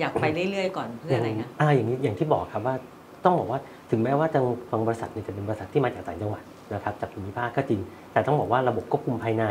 [0.01, 2.75] อยากไปเรื่อยๆก่อนเพื่ออะไรนะอ่าอย่างนี้อย่างที่บอกครับว่า
[3.25, 6.43] ต้องบอกว่าถึงแม้ว่าทางทางบริษัทเนี่ยจะเป็นบริษัทที่มาจากต่างจังหวัด
[6.75, 7.81] นะครับจากภูมิภาคก็จริง
[8.13, 9.45] แต่ต้องบอกว่าระบบควบคุมภายใน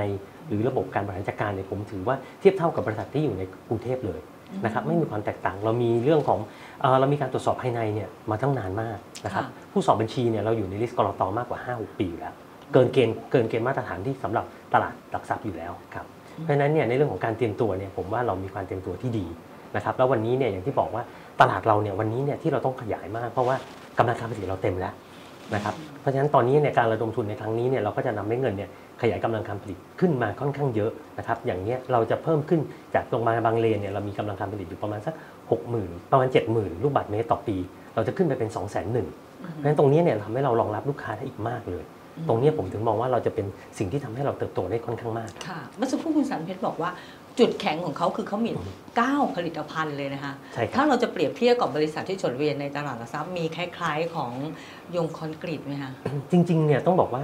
[0.48, 4.20] หรือระบบการบริหารจัดการเนี่ยผมถือว่าเทียบเท่ากับบริษัทที่อยู่ในกรุงเทพเลย
[4.66, 6.40] นะครับไม่มีความแตกต่างเรามีเรื่องของ
[6.82, 12.34] เอ่อเรามีการตรวจสอบภายในเนี่ยมาตั้งนานมากนะครับค่ะผู้สอบบัญชีเนี่ยเราอยู่ในลิสต์กรตมากกว่า 5-6 ปีอยู่แล้ว
[12.74, 19.26] เกินเกณฑ์เกินเกณฑ์มาตรฐานที่สำหรับตลาดหลักทรัพย์อยู่แล้วครับเพราะฉะนั้นเนี่ยในเรื่องของการเตรียมตัวเนี่ยผมว่าเรามีการเตรียมตัวที่ดี
[19.76, 21.04] นะครับแล้ววันนี้เนี่ยอย่างที่บอกว่า
[21.42, 23.56] ตลาดเราเนี่ยวันนี้เนี่ยที่เราต้องขยายมากเพราะว่า
[23.98, 24.94] กำลังการผลิตเราเต็มแล้ว
[25.56, 28.70] นะครับเพราะฉะนั้นตอนนี้เนี่ยการระดมทุนในครั้งนี้เนี่ยเราก็จะนำให้เงินเนี่ย
[29.02, 32.62] ขยายกำลังการผลิตขึ้นมาค่อนข้างเยอะนะครับอย่างเนี้ยเราจะเพิ่มขึ้น
[32.96, 35.14] จากโรงพยาบาลบางเลนเนี่ยเรามีกำลังการผลิตอยู่ประมาณสัก
[35.64, 37.58] 60,000 ประมาณ 70,000 ลูกบาศก์เมตรต่อปี
[37.96, 39.08] เราจะขึ้นไปเป็น 2 0 0 0 0 0หนึ่ง
[39.52, 41.84] เพราะฉะนั้นตรงนี้เนี่ยทำให้เรารองรับลูกค้าได้อีกมากเลย
[42.18, 43.46] อืมตรงเนี้ยผมถึงมองว่าเราจะเป็น
[43.78, 46.90] สิ่งที่ทำให้เราเติบโตได้ค่อนข้างมาก ค่ะเมื่อสักครู่คุณสันเพชรบอกว่า
[47.40, 48.52] จุดแข็งของเขาคือเขามี
[48.94, 54.32] 9 ผลิตภัณฑ์เลยนะคะ ใช่ครัถ้าบเราจะเปรียบเทียบกับบริษัทที่จดทะเรียนในตลาดหลักทรัพย์มีคล้ายๆของ
[54.96, 55.92] ยงคอนกรีตไหมคะ
[56.32, 57.24] จริงๆ เนี่ยต้องบอกว่า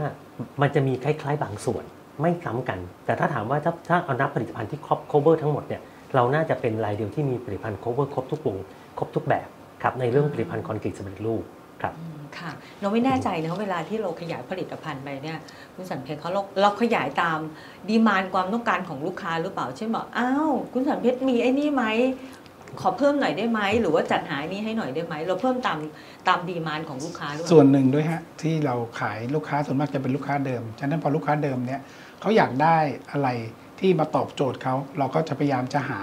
[0.62, 1.84] มันจะมีคล้ายๆ บางส่วน
[2.22, 5.82] ไม่ซ้ำกัน แต่ถ้าถามว่าถ้าถ้าเอานับผลิตภัณฑ์ที่ครอบ cover ทั้งหมดเนี่ย
[6.16, 8.58] เราน่าจะเป็นรายเดียวที่มีผลิตภัณฑ์ cover ครบทุกวง
[8.98, 9.48] ครบทุกแบบ
[9.84, 11.44] ครับในเรื่องผลิตภัณฑ์คอนกรีตสำเร็จรูป
[11.82, 12.52] ครับอืม ค่ะ
[12.82, 15.38] เราไม่แน่ใจนะเวลาที่เราขยายผลิตภัณฑ์ไปเนี่ย
[15.76, 17.40] คุณสันเพชรเขาเราเราขยายตาม
[17.90, 21.84] ดีมานความต้องการของลูกค้าหรือเปล่าเช่นบอกอ้าวคุณสันเพชรมีไอ้นี่ไหม
[22.82, 25.80] ขอเพิ่มหน่อยได้ไหมหรือว่าจัดหานี่ให้หน่อยได้ไหมเราเพิ่มตาม
[26.28, 31.82] ตามดีมานของลูกค้าหรือเปล่าส่วนหนึ่งด้วยฮะที่เราขายลูกค้าส่วนมากจะเป็นลูกค้าเดิมฉะนั้นพอลูกค้าเดิมเนี่ย
[32.22, 32.78] เขาอยากได้
[33.12, 33.30] อะไร
[33.80, 36.00] ที่มาตอบโจทย์เขาเราก็จะพยายามจะหา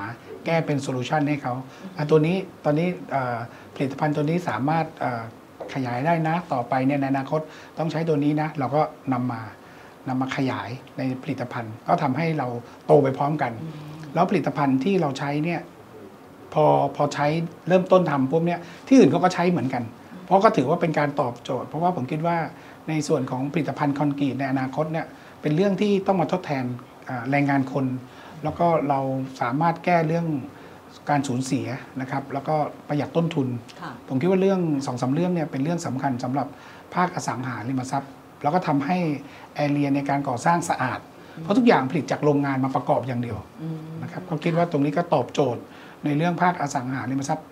[0.46, 1.54] แก้เป็นโซลูชันให้เขา
[1.96, 2.88] อะตัวนี้ตอนนี้
[3.74, 4.86] ผลิตภัณฑ์ตัวนี้สามารถ
[5.74, 7.40] ขยายได้นะ ต่อไปเนี่ยในอนาคต
[7.78, 9.40] ต้องใช้ตัวนี้นะ เราก็นำมา
[10.08, 12.48] นำมาขยายในผลิตภัณฑ์ ก็ทำให้เรา
[12.86, 13.52] โตไปพร้อมกัน
[14.14, 15.60] แล้วผลิตภัณฑ์ที่เราใช้เนี่ย
[16.54, 16.64] พอ
[16.96, 17.26] พอใช้
[17.68, 19.82] เริ่มต้นทำปุ๊บเนี่ยที่อื่นเขาก็ใช้เหมือนกัน
[20.26, 22.36] เพราะก็ถือว่าเป็นการตอบโจทย์ เพราะว่าผมคิดว่า
[22.88, 25.06] ในส่วนของผลิตภัณฑ์คอนกรีตในอนาคตเนี่ย
[25.42, 26.64] เป็นเรื่องที่ต้องมาทดแทน
[27.08, 27.86] อ่าแรงงานคน
[28.44, 29.00] แล้วก็เรา
[29.40, 30.26] สามารถแก้เรื่อง
[31.10, 31.66] การสูญเสีย
[32.00, 32.54] นะครับแล้วก็
[32.88, 33.48] ประหยัดต้นทุน
[33.80, 36.46] ค่ะผมคิดว่าเรื่องสองสาเรื่องเนี่ยเป็นเรื่องสำคัญสำหรับ
[36.94, 38.10] ภาคอสังหาริมทรัพย์
[38.42, 38.98] แล้วก็ทำให้
[39.54, 41.00] แอเรียในการก่อสร้างสะอาด
[41.42, 45.62] เพราะทุกอย่างผลิตจากโรงงานมาประกอบอย่างเดียวอืมนะครับก็คิดว่าตรงนี้ก็ตอบโจทย์
[46.04, 47.46] ในเรื่องภาคอสังหาริมทรัพย์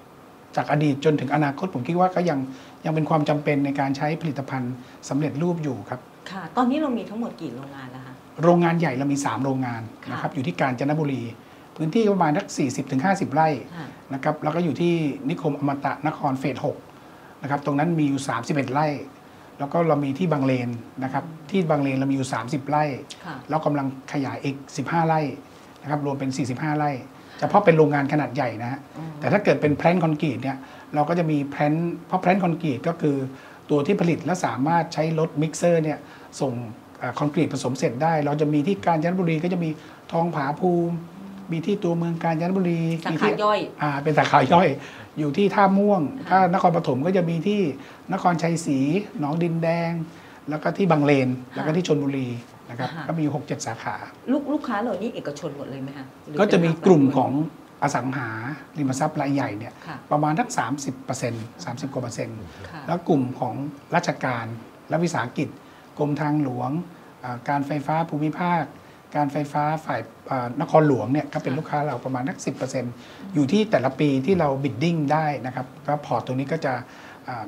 [0.57, 2.39] จากอดีตจนถึงอนาคตผมคิดว่าก็ยัง
[2.85, 4.73] ยังเป็นความจำเป็นในการใช้ผลิตภัณฑ์
[5.09, 11.23] สำเร็จรูปอยู่ครับค่ะตอนนี้เรามีทั้งหมดกี่โรงงานแล้วคะโรงงานใหญ่เรามี 3 โรงงานค่ะนะครับอยู่ที่กาญจนบุรี
[11.83, 12.47] พื้นที่ประมาณสัก
[12.91, 14.95] 40-50 ไร่ค่ะนะครับแล้วก็อยู่ที่
[15.29, 16.57] นิคมอมตะนครเฟส
[16.99, 18.87] 6นะครับตรงนั้นมีอยู่ 31 ไร่
[19.59, 20.69] แล้วก็เรามีที่บางเลน
[21.05, 22.85] นะครับที่บางเลนเรามีอยู่ 30 ไร่
[23.25, 24.57] ค่ะแล้วกำลังขยายอีก
[24.87, 25.21] 15 ไร่
[25.83, 26.91] นะครับรวมเป็น 45 ไร่
[27.39, 30.57] เฉพาะเป็นโรงงานขนาดใหญ่นะฮะอืมแต่ถ้าเกิดเป็น plant คอนกรีตเนี่ย
[30.95, 31.75] เราก็จะมี plant
[32.07, 33.17] เพราะ plant คอนกรีตก็คือ
[33.71, 35.99] ตัวที่ผลิตและสามารถใช้รถมิกเซอร์เนี่ย
[36.41, 36.53] ส่ง
[36.99, 39.71] เอ่อคอนกรีตผสมเสร็จได้ เราจะมีที่กาญจนบุรีก็จะมี
[40.13, 40.97] ทองผาภูมิ
[41.53, 44.69] มีที่ตัวเมืองกาญจนบุรีมีสาขาที่ย่อยอ่าเป็นสาขาย่อย
[45.19, 47.61] อยู่ที่ท่าม่วงค่ะถ้านครปฐมก็จะมีที่
[48.13, 48.79] นครชัยศรี
[49.21, 49.93] หนองดินแดง
[50.51, 52.29] แล้วก็ที่บางเลน แล้วก็ที่ชนบุรี
[52.71, 53.97] นะครับก็มี 6-7 สาขา
[54.33, 57.33] ลูกลูกค้าเหล่านี้เอกชนหมดเลยไหมคะหรือก็จะมีเป็นภาคกลุ่มรัฐของ
[57.83, 58.31] อสังหา
[58.79, 60.49] ริมทรัพย์รายใหญ่เนี่ยค่ะประมาณทัก
[61.07, 62.39] 30% 30กว่าเปอร์เซ็นต์
[62.71, 63.55] ค่ะแล้วกลุ่มของ
[63.95, 64.47] ราชการ
[64.89, 65.49] และวิสาหกิจ
[65.99, 66.71] กรมทางหลวง
[67.25, 68.63] อ่าการไฟฟ้าภูมิภาค
[69.17, 70.01] การไฟฟ้าฝ่าย
[70.61, 72.37] นครหลวงเนี่ยก็เป็นลูกค้าเราประมาณนัก
[72.87, 76.73] 10%อยู่ที่แต่ละปีที่เราบิดดิ้งได้นะครับก็พอร์ตตรงนี้ก็จะ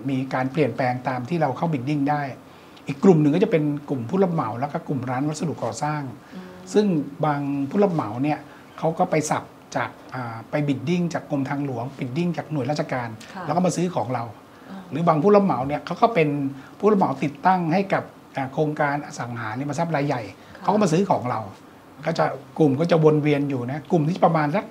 [0.08, 2.22] มีการเปลี่ยนแปลงตามที่เราเข้าบิดดิ้งได้
[2.86, 6.02] อีกกลุ่มหนึ่งก็จะเป็นกลุ่มผู้รับเหมาแล้วก็กลุ่มร้านวัสดุก่อสร้าง
[6.72, 6.86] ซึ่ง
[7.24, 8.38] บางผู้รับเหมาเนี่ย
[8.78, 9.44] เขาก็ไปสับ
[9.76, 9.90] จาก
[10.50, 13.08] ไปบิดดิ้งจากกรมทางหลวงบิดดิ้งจากหน่วยราชการ
[13.46, 14.24] แล้วก็มาซื้อของเรา
[14.90, 16.28] หรือบางผู้รับเหมาเนี่ยเขาก็เป็น
[16.78, 18.04] ผู้รับเหมาติดตั้งให้กับ
[18.52, 20.22] โครงการอสังหาริมทรัพย์รายใหญ่
[20.62, 21.40] เขาก็มาซื้อของเรา
[22.06, 22.24] ก็จะ
[22.58, 24.64] กลุ่มก็จะวนเวียนอยู่นะ กลุ่มที่ประมาณสัก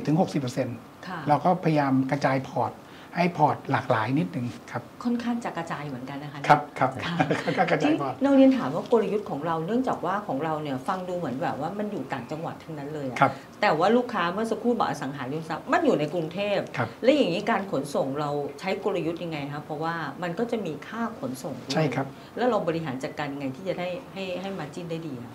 [0.00, 2.72] 50-60%ค่ะเราก็พยายามกระจาย port
[3.16, 7.16] ให้ port หลากหลายนิดนึงครับค่อนข้างจะกระจายเหมือนกันนะคะครับครับค่ะ
[7.58, 25.32] ก็กระจายที่ port เราเรียนถามว่ากลยุทธ์ของเราเนื่องจากว่าของเราเนี่ยฟังดูเหมือนแบบว่ามันอยู่ต่างจังหวัดทั้งนั้นเลยอะครับแต่ว่าลูกค้าเมื่อสักครู่บอกอสังหาริมทรัพย์มันอยู่ในกรุงเทพครับและอย่างนี้การขนส่งเราใช้กลยุทธ์ยังไงคะเพราะว่ามันก็จะมีค่าขนส่งด้วยใช่ครับแล้วเราบริหารจัดการยังไงที่จะได้ให้ให้ margin ได้ดีอะ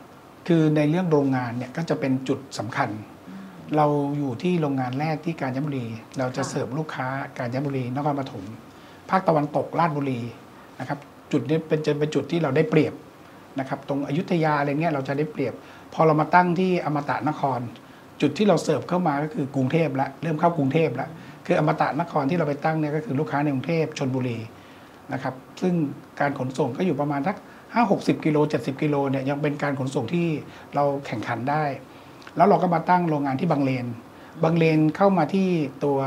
[0.48, 2.90] คือในเรื่องโรงงานเนี่ยก็จะเป็นจุดสำคัญ
[3.76, 3.86] เรา
[4.18, 5.86] อยู่ที่โรงงานแรกที่กาญจนบุรี
[6.18, 8.46] เราจะค่ะเสิร์ฟลูกค้ากาญจนบุรีนครปฐม
[9.10, 10.22] ภาคตะวันตกราชบุรี
[10.80, 11.00] นะครับ
[11.32, 12.94] จุดนี้เป็นจะเป็นจุดที่เราได้เปรียบ
[13.60, 15.54] นะครับตรงอยุธยาอะไรเงี้ยเราจะได้เปรียบ
[15.94, 17.60] พอเรามาตั้งที่อมตะนคร
[18.22, 21.10] จุดที่เราเสิร์ฟเข้ามาก็คือกรุงเทพแล้วเริ่มเข้ากรุงเทพแล้ว
[21.46, 24.38] คืออมตะนครที่เราไปตั้งเนี่ยก็คือลูกค้าในกรุงเทพชนบุรี
[25.14, 25.74] นะครับซึ่ง
[26.20, 27.36] การขนส่งก็อยู่ประมาณสัก
[27.74, 30.28] ห้าหกสิบกิโลเจ็ดสิบกิโลเนี่ยยังเป็นการขนส่งที่
[30.76, 31.64] เราแข่งขันได้
[32.38, 33.86] แล้วเราก็มาตั้งโรงงานที่บางเลน
[34.44, 35.48] บางเลนเข้ามาที่
[35.84, 35.98] ตัว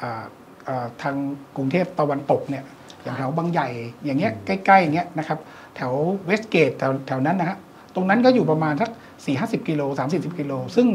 [0.00, 0.24] อ่า
[0.68, 1.16] อ่าทาง
[1.56, 2.64] กรุงเทพตะวันตกเนี่ย
[3.02, 3.68] อย่างแถวบางใหญ่
[4.04, 5.38] อย่างเงี้ยใกล้ๆอย่างเงี้ยนะครับ
[5.76, 5.92] แถว
[6.26, 7.58] Westgate แถวแถวนั้นนะฮะ
[7.94, 8.90] ตรงนั้นก็อยู่ประมาณสัก
[9.24, 10.88] สี่ห้าสิบกิโลสามสิบกิโลซึ่ง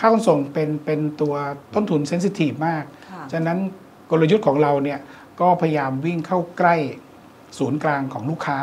[0.00, 1.34] ค่าขนส่งเป็นเป็นตัว
[1.74, 3.58] ต้นทุน sensitive มากค่ะฉะนั้น
[4.10, 4.98] กลยุทธ์ของเราเนี่ย
[5.40, 6.74] ก็พยายามวิ่งเข้าใกล้
[7.58, 8.58] ศูนย์กลางของลูกค้า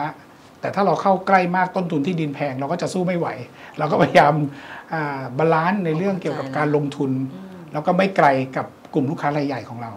[0.62, 3.28] แต่ถ้าเราเข้าใกล้มากต้นทุนที่ดินแพงเราก็จะสู้ไม่ไหว
[3.78, 4.34] เราก็พยายาม
[4.94, 9.92] อ่า balance ในเรื่องเกี่ยวกับการลงทุนอืมแล้วก็ไม่ไกลกับกลุ่มลูกค้ารายใหญ่ของเรา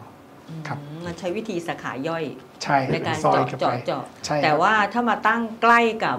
[0.69, 2.25] ครับอืมมันใช้วิธีสาขาย่อย
[2.63, 6.19] ใช่ในการซอยเจาะเข้าไปเจาะเจาะใช่แต่ว่าถ้ามาตั้งใกล้กับ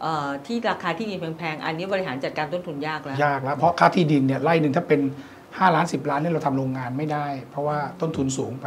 [0.00, 5.00] เอ่อที่ราคาที่ดินแพงๆอันนี้บริหารจัดการต้นทุนยากแล้วยากแล้ว เพราะค่าที่ดินเนี่ยไร่หนึ่งถ้าเป็น
[5.38, 8.66] 5 ล้าน 10 ล้านเนี่ยเราทำโรงงานไม่ได้ เพราะว่าต้นทุนสูงไป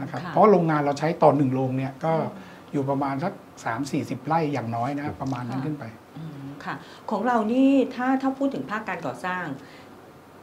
[0.00, 2.12] นะครับค่ะเพราะโรงงานเราใช้ต่อหนึ่งโรงเนี่ยก็
[2.72, 5.84] อยู่ประมาณสัก 3 4 0ไร่อย่างน้อยนะครับประมาณนั้นขึ้นไป
[6.16, 6.74] อืมค่ะ
[7.10, 9.44] ของเรานี่ถ้าถ้าพูดถึงภาคการก่อสร้าง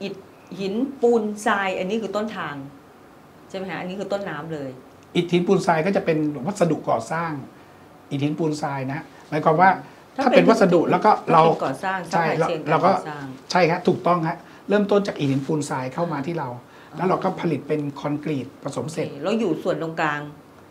[0.02, 0.16] อิฐ
[0.60, 2.56] หินปูนทราย อันนี้คือต้นทาง
[3.50, 4.70] ใช่ไหมคะอันนี้คือต้นน้ำเลย
[5.16, 7.32] อิฐหินปูนทรายก็จะเป็นวัสดุก่อสร้าง
[8.10, 9.70] อิฐหินปูนทรายนะฮะหมายความว่า
[10.18, 14.38] ถ้าเป็นวัสดุแล้วก็เราถ้ป็นก่อสร้างใช่ supply เรา chain เราก็ก่อสร้างใช่ครับถูกต้องฮะ
[14.70, 16.50] เริ่มต้นจากอิฐหินปูนทรายเข้ามาที่เรา
[16.98, 20.22] แล้วเราก็ผลิตเป็นคอนกรีตผสมเสร็จโอเคแล้วอยู่ส่วนตรงกลาง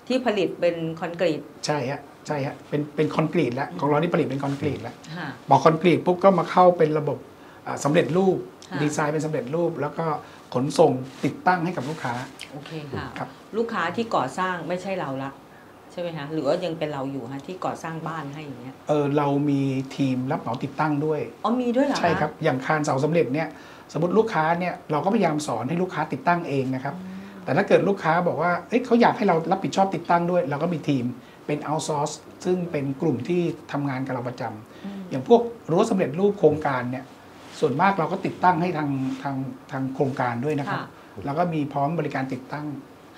[0.09, 7.19] ที่ผลิตเป็นคอนกรีตใช่ฮะ ใช่ฮะเป็นเป็นคอนกรีตแล้วของเรานี่ผลิตเป็นคอนกรีตแล้วค่ะบอกคอนกรีตปุ๊บก็มาเข้าเป็นระบบ
[7.67, 8.37] อ่าสำเร็จรูป
[8.71, 10.07] ค่ะดีไซน์เป็นสำเร็จรูป แล้วก็
[10.55, 10.93] ขนส่ง
[11.25, 12.15] ติดตั้งให้กับลูกค้า
[12.53, 15.31] โอเคค่ะครับลูกค้าที่ก่อสร้างไม่ใช่เราละ
[15.93, 19.61] ใช่ไหมคะหรือว่ายังเป็นเราอยู่ฮะที่ก่อสร้างบ้านให้อย่างเงี้ยเออเรามี
[19.97, 23.49] ทีมรับเหมาติดตั้งด้วยอ๋อมีด้วยเหรอคะใช่ครับอย่างคานเสาสำเร็จเนี่ย
[23.93, 26.95] สมมติลูกค้าเนี่ยเราก็พยายามสอนให้ลูกค้าติดตั้งเองนะครับ
[27.45, 31.05] แต่ถ้าเกิดลูกค้าบอกว่าเอ้ยเขาอยากให้เรารับผิดชอบติดตั้งด้วย เราก็มีทีม
[31.51, 37.05] เป็น outsource ซึ่งเป็นกลุ่มที่ทำงานกับเราประจำอืมอย่างพวกรั้วสำเร็จรูปโครงการเนี่ย
[37.61, 38.91] ส่วนมากเราก็ติดตั้งให้ทาง
[39.23, 39.37] ทาง
[39.73, 42.67] ทางโครงการด้วยนะครับค่ะแล้วก็มีพร้อมบริการติดตั้ง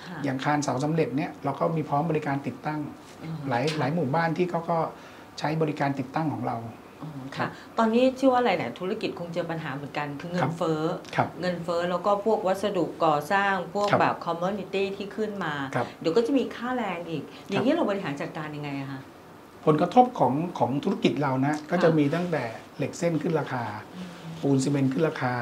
[0.07, 2.79] ค่ะอย่างคานเสาสำเร็จเนี่ยเราก็มีพร้อมบริการติดตั้ง
[3.23, 4.77] อืมหลายหลายหมู่บ้านที่เขาก็
[5.39, 6.82] ใช้บริการติดตั้งของเราอ๋อ
[7.37, 10.81] ค่ะ ตอนนี้เชื่อว่าอะไรเนี่ยธุรกิจคงเจอปัญหาเหมือนกัน คือเงิครันบเฟ้อ
[11.15, 19.01] ครับเงินเฟ้อแล้วก็พวกวัสดุก่อสร้างพวกครับแบบคอมม o นิตี้ที่ขึ้นมาครับเดี๋ยวก็จะมีค่าแรงอีก อย่างนี้เราบริหารจัดการยังไงอะคะ
[19.65, 22.43] ผลกระทบของของธุรกิจเรานะก็จะมีตั้งแต่
[22.77, 23.63] เหล็กเส้นขึ้นราคา
[24.41, 25.33] ปูนซีเมนต์ขึ้นราคา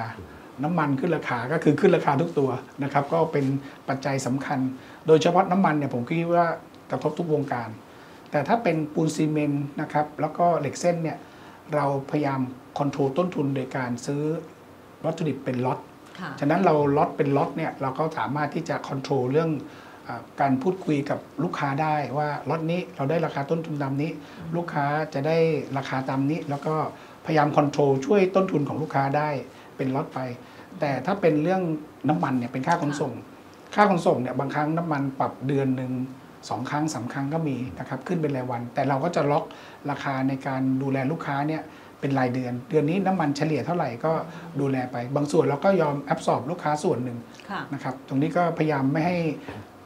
[0.64, 2.50] น้ำมันขึ้นราคาก็คือขึ้นราคาทุกตัว
[2.84, 3.46] นะครับก็เป็น
[3.90, 4.60] ปัจจัยสำคัญ
[5.08, 6.48] โดยเฉพาะน้ำมันเนี่ยผมคิดว่า
[6.92, 7.70] กระทบทุกวงการ
[8.32, 11.18] แต่ถ้าเป็นปูนซีเมนต์นะครับแล้วก็เหล็กเส้นเนี่ย
[11.76, 12.42] เราพยายาม
[12.80, 14.22] control ต้นทุนโดยการซื้อ
[15.06, 15.80] วัตถุดิบเป็นล็อต
[16.20, 19.50] ค่ะฉะนั้นเราล็อตเป็นล็อตเนี่ยเราก็สามารถที่จะ control เรื่อง
[20.08, 24.12] อาการพูดคุยกับลูกค้าได้ว่าล็อตนี้เราได้ราคาต้นทุนตามนี้
[24.56, 25.38] ลูกค้าจะได้
[25.78, 26.76] ราคาตามนี้ แล้วก็
[27.26, 29.30] พยายามคอนโทรลช่วยต้นทุนของลูกค้าได้
[29.78, 30.20] เป็นล็อตไป
[30.80, 31.62] แต่ถ้าเป็นเรื่อง
[32.10, 33.14] น้ำมันเนี่ยเป็นค่าขนส่ง
[33.76, 35.92] ค่าขนส่งเนี่ยบางครั้งน้ำมันปรับเดือนหนึ่ง
[36.50, 39.44] สองครั้งสามครั้งก็มีนะครับขึ้นเป็นรายวัน แต่เราก็จะล็อก
[39.90, 41.62] ราคาในการดูแลลูกค้าเนี่ย
[42.00, 44.12] เป็นรายเดือน เดือนนี้น้ำมันเฉลี่ยเท่าไหร่ก็
[44.60, 47.18] ดูแลไป บางส่วนเราก็ยอมแอบสอบลูกค้าส่วนหนึ่ง
[47.50, 49.18] ค่ะนะครับตรงนี้ก็พยายามไม่ให้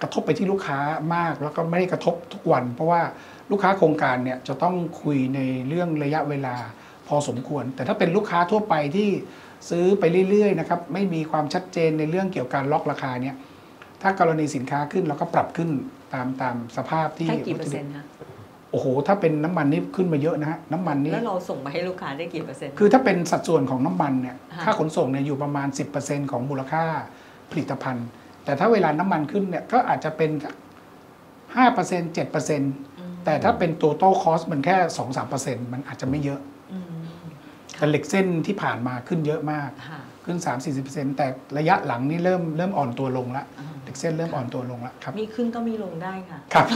[0.02, 0.80] กระทบไปที่ลูกค้า
[1.16, 3.02] มาก แล้วก็ไม่ได้กระทบทุกวัน เพราะว่า
[3.52, 6.56] ลูกค้าโครงการเนี่ยจะต้องคุยในเรื่องระยะเวลา
[7.08, 9.10] พอสมควร แต่ถ้าเป็นลูกค้าทั่วไปที่
[9.70, 13.36] ซื้อไปเรื่อยๆนะครับไม่มีความชัดเจนในเรื่องเกี่ยวกับการล็อกราคาเนี่ย
[14.02, 15.70] ถ้ากรณีสินค้าขึ้นเราก็ปรับขึ้น
[16.14, 18.06] ตามตามสภาพที่ให้กี่เปอร์เซ็นต์คะ
[18.72, 25.68] โอ้โห ถ้าเป็นน้ำมันนี่ขึ้นมาเยอะนะฮะ น้ำมันนี่ แล้วเราส่งไปให้ลูกค้าได้กี่เปอร์เซ็นต์ คือถ้าเป็นสัดส่วนของน้ำมันเนี่ยค่ะค่าขนส่งเนี่ยอยู่ประมาณ
[26.00, 26.84] 10%ของมูลค่า
[27.52, 28.08] ผลิตภัณฑ์
[28.46, 30.32] แต่ถ้าเวลาน้ำมันขึ้นเนี่ย ก็อาจจะเป็น
[31.56, 36.40] ห้าเปอร์เซ็นต์เจ็ดเปอร์เซ็นต์อืมแต่ถ้าเป็นตัวโต้คอสมันแค่สองสามเปอร์เซ็นต์มันอาจจะไม่เยอะ
[36.74, 36.86] อืม
[37.78, 46.68] แต่เหล็กเส้นที่ผ่านมาขึ้นเยอะมาก ค่ะขึ้น 3 4 0แต่ระยะหลังนี่เริ่มเริ่มอ่อนตัวลงละ อ่า เหล็กเส้นเริ่มอ่อนตัวลงละครับ มีขึ้นก็มีลงได้ค่ะครับ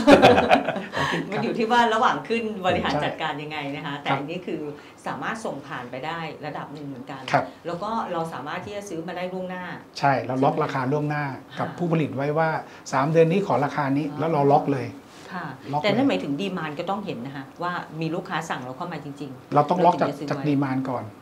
[1.30, 4.60] มันอยู่ที่ว่าระหว่างขึ้นบริหารใช่จัดการยังไงนะคะ แต่ครับอันนี้คือ
[5.06, 9.64] สามารถส่งผ่านไปได้ระดับหนึ่งเหมือนกันครับแล้วก็เราสามารถที่จะซื้อมาได้ล่วงหน้า
[9.98, 11.24] ใช่เราล็อกราคาล่วงหน้า
[11.58, 12.48] กับค่ะผู้ผลิตไว้ว่า
[12.82, 14.86] 3 เดือนนี้ขอราคานี้อ๋อแล้วเราล็อกเลย
[15.32, 21.19] ค่ะล็อกแต่นั่นเลยหมายถึงดีมานก็ต้องเห็นนะคะว่ามีลูกค้าสั่งเราเข้ามาจริงเราต้องล็อกจากเราถึงจะซื้อจากไว้ดีมานก่อนๆอืม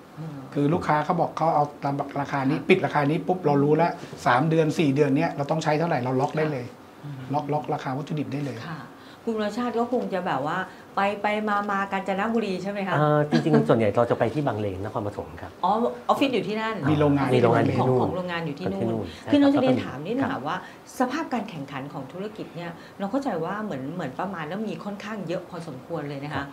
[0.54, 3.92] คือลูกค้าเขาบอกเขาเอาตามราคานี้ค่ะปิดราคานี้ปุ๊บเรารู้แล้ว
[4.26, 6.66] สามเดือนสี่เดือนเนี้ยเราต้องใช้เท่าไหร่เราล็อกได้เลย
[7.04, 8.81] อืมล็อกล็อกราคาวัตถุดิบได้เลยค่ะ
[9.24, 10.59] คุณรชาติก็คงจะแบบว่า
[10.96, 20.57] ไปไปมามาๆกาญจนบุรีใช่ไหมคะอ่าจริงๆ ส่วนใหญ่เราจะไปที่บางเลนนครปฐมครับอ๋อออฟฟิศอยู่ที่นั่นมีโรงงานมีโรงงานอยู่ของที่นู่นของโรงงานอยู่ที่ที่นู่นู่นนใช่คือเราคจะบเรียนแล้วก็ถามนิดนึงครับค่ะว่า
[20.98, 26.44] สภาพการแข่งขันของธุรกิจเนี่ยเราเข้าใจว่าเหมือนเหมือนประมาณแล้วมีค่อนข้างเยอะพอสมควรเลยนะคะ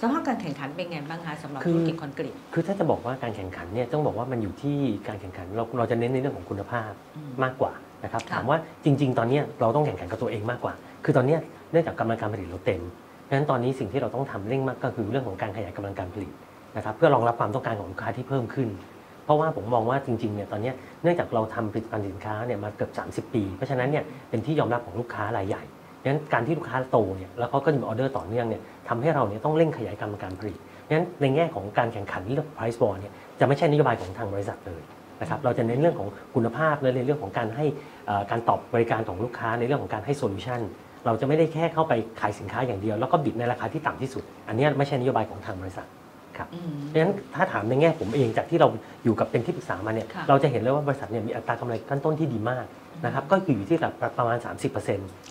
[0.00, 7.72] สภาพการแข่งขันเป็นไงบ้างคะสำหรับคือธุรกิจคอนกรีตคือถ้าจะบอกว่าการแข่งขันเนี่ยต้องบอกว่ามันอยู่ที่การแข่งขันเราเราจะเน้นในเรื่องของคุณภาพอืมมากกว่า
[8.04, 11.40] นะครับค่ะถามว่าจริง ๆ ตอนเนี้ยเราต้องแข่งขันกับตัวเองมากกว่า คือตอนเนี้ย
[11.72, 12.82] เนื่องจากกำลังการผลิตเราเต็ม
[13.24, 16.32] เพราะฉะนั้นตอนนี้สิ่งที่เราต้องทำเร่งมากก็คือเรื่องของการขยายกำลังการผลิต
[16.76, 18.68] นะครับเพื่อรองรับความต้องการของลูกค้าที่เพิ่มขึ้น
[19.24, 25.62] เพราะว่าผมมองว่าจริงๆเนี่ยตอนเนี้ยเนื่องจากเราทำผลิตภัณฑ์สินค้าเนี่ยมาเกือบ 30 ปี เพราะฉะนั้นเนี่ยเป็นที่ยอมรับของลูกค้ารายใหญ่
[26.02, 30.56] ดังนั้นการที่ลูกค้าโตเนี่ยแล้วเขาก็มีออเดอร์ต่อเนื่องเนี่ยทำให้เราเนี่ยต้องเร่งขยายกำลังการผลิต
[30.90, 34.82] งั้นในแง่ของการแข่งขันเรื่อง price war เนี่ยจะไม่ใช่นโยบายของทางบริษัทเลย
[35.20, 37.66] นะครับเราจะเน้นเรื่องของคุณภาพและในเรื่องของการให้
[38.30, 40.60] การตอบบริการของลูกค้าในเรื่องของการให้โซลูชัน
[41.06, 45.86] เราจะไม่ได้แค่เข้าไปขายสินค้าอย่างเดียว แล้วก็บิดในราคาที่ต่ำที่สุด อันนี้ไม่ใช่นโยบายของทางบริษัท
[46.54, 48.68] อืมเพราะฉะนั้นถ้าถามในแง่ผมเองจากที่เรา
[49.04, 52.66] อยู่กับเป็นที่ปรึกษามาเนี่ยค่ะเราจะเห็นเลยว่าบริษัทเนี่ยมีอัตรากำไรขั้นต้นที่ดีมาก
[53.04, 54.74] นะครับก็คืออยู่ที่ระดับประมาณ 30%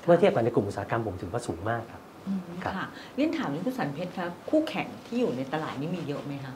[0.05, 6.53] เมื่อเทียบกับในกลุ่มอุตสาหกรรมผมถือว่าสูงมากครับอืมครับค่ะเรียนถามนี่คุณสันเพชรครับคู่แข่งที่อยู่ในตลาดนี่มีเยอะไหมคะ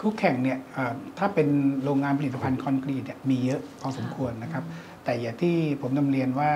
[0.00, 1.48] คู่แข่งเนี่ยเอ่อถ้าเป็น
[1.84, 4.64] โรงงานผลิตภัณฑ์คอนกรีตเนี่ยมีเยอะพอสมควรนะครับ
[5.04, 6.50] แต่อย่างที่ผมนำเรียนว่า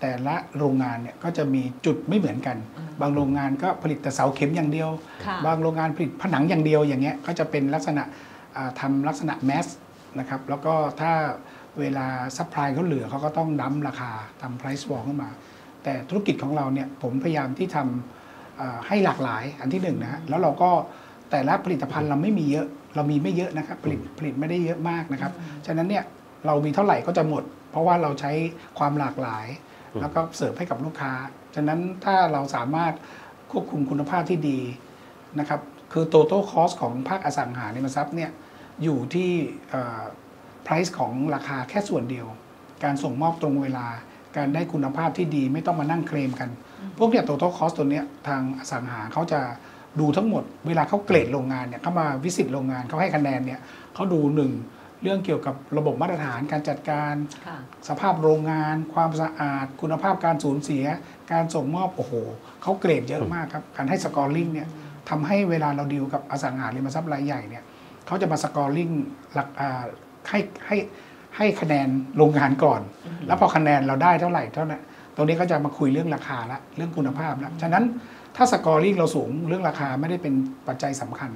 [0.00, 4.88] แต่ละโรงงานเนี่ยก็จะมีจุดไม่เหมือนกันอืมบางโรงงานก็ผลิตแต่เสาเข็มอย่างเดียว
[5.26, 8.02] ค่ะบางโรงงานผลิตผนังอย่างเดียวอย่างเงี้ยก็จะเป็นลักษณะ
[8.56, 9.66] อ่าทำลักษณะ mass
[10.18, 11.12] นะครับแล้วก็ถ้า
[11.78, 12.06] เวลา
[12.36, 14.10] supply เขาเหลือเขาก็ต้อง dump ราคา
[14.42, 15.30] ทำ price war ขึ้นมา
[15.84, 20.70] แต่ธุรกิจของเราเนี่ยผมพยายามที่ทำอ่าให้หลากหลายอันที่หนึ่งนะฮะแล้วเราก็
[21.30, 25.32] แต่ละผลิตภัณฑ์เราไม่มีเยอะ เรามีไม่เยอะนะครับผลิตผลิตไม่ได้เยอะมากนะครับ
[25.66, 26.04] ฉะนั้นเนี่ย
[26.46, 28.32] เรามีเท่าไหร่ก็จะหมด เพราะว่าเราใช้
[28.78, 29.67] ความหลากหลายอืม
[30.00, 31.12] แล้วก็เสิร์ฟให้กับลูกค้า
[31.54, 32.94] ฉะนั้นถ้าเราสามารถ
[33.50, 34.60] ควบคุมคุณภาพที่ดี
[35.38, 35.60] นะครับ
[35.92, 38.30] คือ total cost ของภาคอสังหาริมทรัพย์เนี่ย
[38.82, 39.30] อยู่ที่
[40.66, 42.26] price ของราคาแค่ส่วนเดียว
[42.84, 43.86] การส่งมอบตรงเวลา
[44.36, 46.48] การได้คุณภาพที่ดีไม่ต้องมานั่งเคลมกัน
[46.98, 49.40] พวกเนี่ย total cost ตัวเนี้ยทางอสังหาเขาจะ
[50.00, 53.60] ดูทั้งหมด เวลาเขาเกรดโรงงานเนี่ยเขามา visit โรงงานเขาให้คะแนนเนี่ย
[53.94, 54.52] เขาดูหนึ่ง
[55.02, 57.14] เรื่องเกี่ยวกับระบบมาตรฐานการจัดการ
[57.46, 57.58] ค่ะ
[57.88, 60.84] สภาพโรงงาน ความสะอาด คุณภาพการสูญเสีย
[61.32, 62.12] การส่งมอบโอ้โห
[62.62, 64.68] เขาเกรดเยอะมากครับ การให้ scoring เนี่ย
[65.08, 67.64] ทำให้เวลาเราดีลกับอสังหาริมทรัพย์รายใหญ่เนี่ย
[68.06, 68.90] เขาจะมา scoring
[69.34, 69.82] หลักอ่า
[70.28, 70.76] ให้ให้
[71.36, 72.80] ให้คะแนนโรงงานก่อน
[73.26, 74.82] แล้วพอคะแนนเราได้เท่าไหร่เท่านั้น
[75.14, 77.84] ตรงนี้ก็จะมาคุยเรื่องราคาละเรื่องคุณภาพละฉะนั้น
[78.36, 80.34] ถ้า scoring เราสูงเรื่องราคาไม่ได้เป็น
[80.68, 81.30] ปัจจัยสำคัญ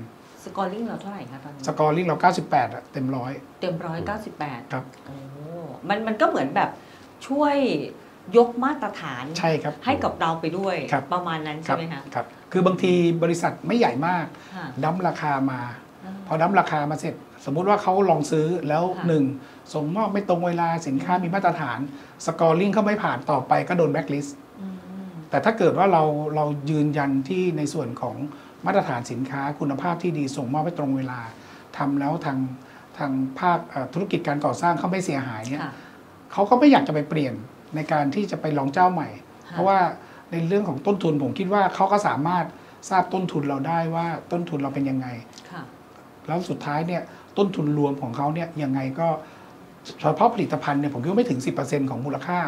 [0.44, 5.14] scoring เราเท่าไหร่คะตอนนี้ ส scoring เรา 98อะเต็มร้อยเต็มร้อยเก้าสิบแปดครับ โอ้
[5.88, 6.70] มันมันก็เหมือนแบบ
[7.26, 7.56] ช่วย
[8.36, 14.26] ยกมาตรฐานใช่ครับ ให้กับเราไปด้วยครับ ประมาณนั้นคใช่รับไหมคะครับ คือบางทีบริษัทไม่ใหญ่มาก
[14.56, 15.60] ค่ะ dump ราคามา
[16.04, 19.24] อ่าพอ dump ราคามาเสร็จ สมมุติว่าเขาลองซื้อแล้วค่ะ หนึ่ง
[19.74, 21.78] ส่งมอบไม่ตรงเวลาสินค้ามีมาตรฐาน
[22.26, 24.74] scoring เขาไม่ผ่านต่อไปก็โดนแบ็กลิสต์อืม
[25.30, 26.02] แต่ถ้าเกิดว่าเรา
[26.36, 28.16] เรายืนยันที่ในส่วนของ
[28.66, 31.20] มาตรฐานสินค้าคุณภาพที่ดีส่งมอบให้ตรงเวลา
[31.78, 32.38] ทำแล้วทาง
[32.98, 35.72] ทางภาคเอ่อธุรกิจการก่อสร้างเขาไม่เสียหายเนี่ยค่ะ
[36.32, 37.34] เขาก็ไม่อยากจะไปเปลี่ยน
[37.76, 39.08] ในการที่จะไปลองเจ้าใหม่
[39.48, 39.78] ค่ะเพราะว่า
[40.32, 42.44] ในเรื่องของต้นทุนผมคิดว่าเขาก็สามารถ
[42.90, 45.06] ทราบต้นทุนเราได้ว่าต้นทุนเราเป็นยังไง
[45.50, 45.62] ค่ะ
[46.26, 47.02] แล้วสุดท้ายเนี่ย
[47.38, 49.08] ต้นทุนรวมของเขาเนี่ยยังไงก็
[50.00, 52.38] เฉพาะผลิตภัณฑ์เนี่ยผมคิดว่าไม่ถึง 10%ของมูลค่า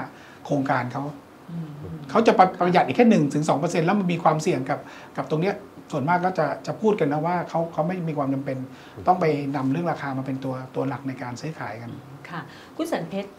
[0.47, 1.05] โครงการเขา
[1.51, 1.69] อืม
[2.11, 4.79] เขาจะประประหยัดอีกแค่หนึ่งถึงสองเปอร์เซ็นต์แล้วมันมีความเสี่ยงกับ
[5.17, 5.55] กับตรงเนี้ย
[5.93, 8.59] ส่วนมากก็จะจะพูดกันนะว่าเขาเขาไม่มีความจำเป็น
[9.07, 9.25] ต้องไป
[9.57, 11.91] นำเรื่องราคามาเป็นตัวตัวหลักในการซื้อขายกัน
[12.29, 12.41] ค่ะ
[12.77, 13.31] คุณสันเพชร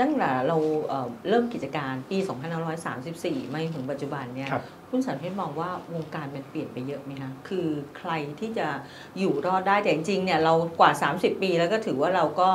[0.00, 0.56] ตั้งแต่เรา
[0.88, 2.18] เอ่อเริ่มกิจการปี
[2.84, 7.66] 2534มาจนถึงปัจจุบันเนี่ยครับคุณสันเพชรมองว่าวงการมันเปลี่ยนไปเยอะไหมคะ คือ
[7.98, 8.68] ใครที่จะ
[9.18, 12.50] อยู่รอดได้ แต่จริงๆ เนี่ยเรากว่า 30 ปีแล้วก็ถือว่าเราก็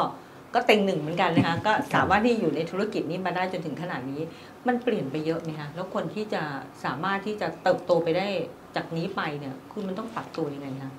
[0.55, 4.21] ก็เต็งหนึ่งเหมือนกันนะคะ ก็สามารถที่อยู่ในธุรกิจนี้มาได้จนถึงขนาดนี้
[4.67, 6.43] มันเปลี่ยนไปเยอะไหมคะ แล้วคนที่จะ
[6.83, 8.27] สามารถที่จะเติบโตไปได้
[8.75, 10.91] จากนี้ไปเนี่ยคุณมันต้องปรับตัวยังไงคะ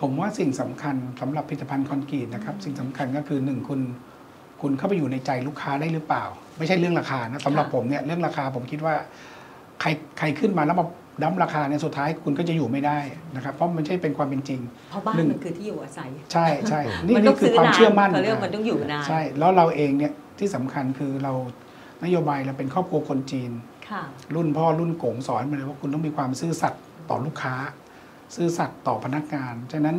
[0.00, 3.80] ผมว่าสิ่งสำคัญสำหรับผลิตภัณฑ์คอนกรีตนะครับสิ่งสำคัญก็คือหนึ่งคุณ
[4.62, 6.24] คุณเข้าไปอยู่ในใจลูกค้าได้หรือเปล่า
[6.58, 8.94] ไม่ใช่เรื่องราคานะสำหรับค่ะผมเนี่ยเรื่องราคาผมคิดว่า
[9.80, 10.86] ใครใครขึ้นมาแล้วมา
[11.22, 12.98] ดั้มราคาเนี่ยสุดท้ายคุณก็จะอยู่ไม่ได้
[13.34, 14.60] นะครับเพราะมันไม่ใช่เป็นความเป็นจริง
[14.90, 21.32] เพราะบ้านหนึ่งมันคือที่อยู่อาศัย ใช่ใช่นี่มันต้นี่องคือซื้อความนานเชื่อมั่นเขาเรียกว่ามันต้องอยู่นานใช่แล้วเราเองเนี่ยที่สำคัญคือเรา
[22.04, 23.50] นโยบายเราเป็นครอบครัวคนจีน
[23.90, 24.02] ค่ะ
[24.34, 27.54] รุ่นพ่อรุ่นโกงสอนมาเลยว่าคุณต้องมีความซื่อสัตย์ ต่อลูกค้า
[28.34, 29.96] ซื่อสัตย์ต่อพนักงาน ฉะนั้น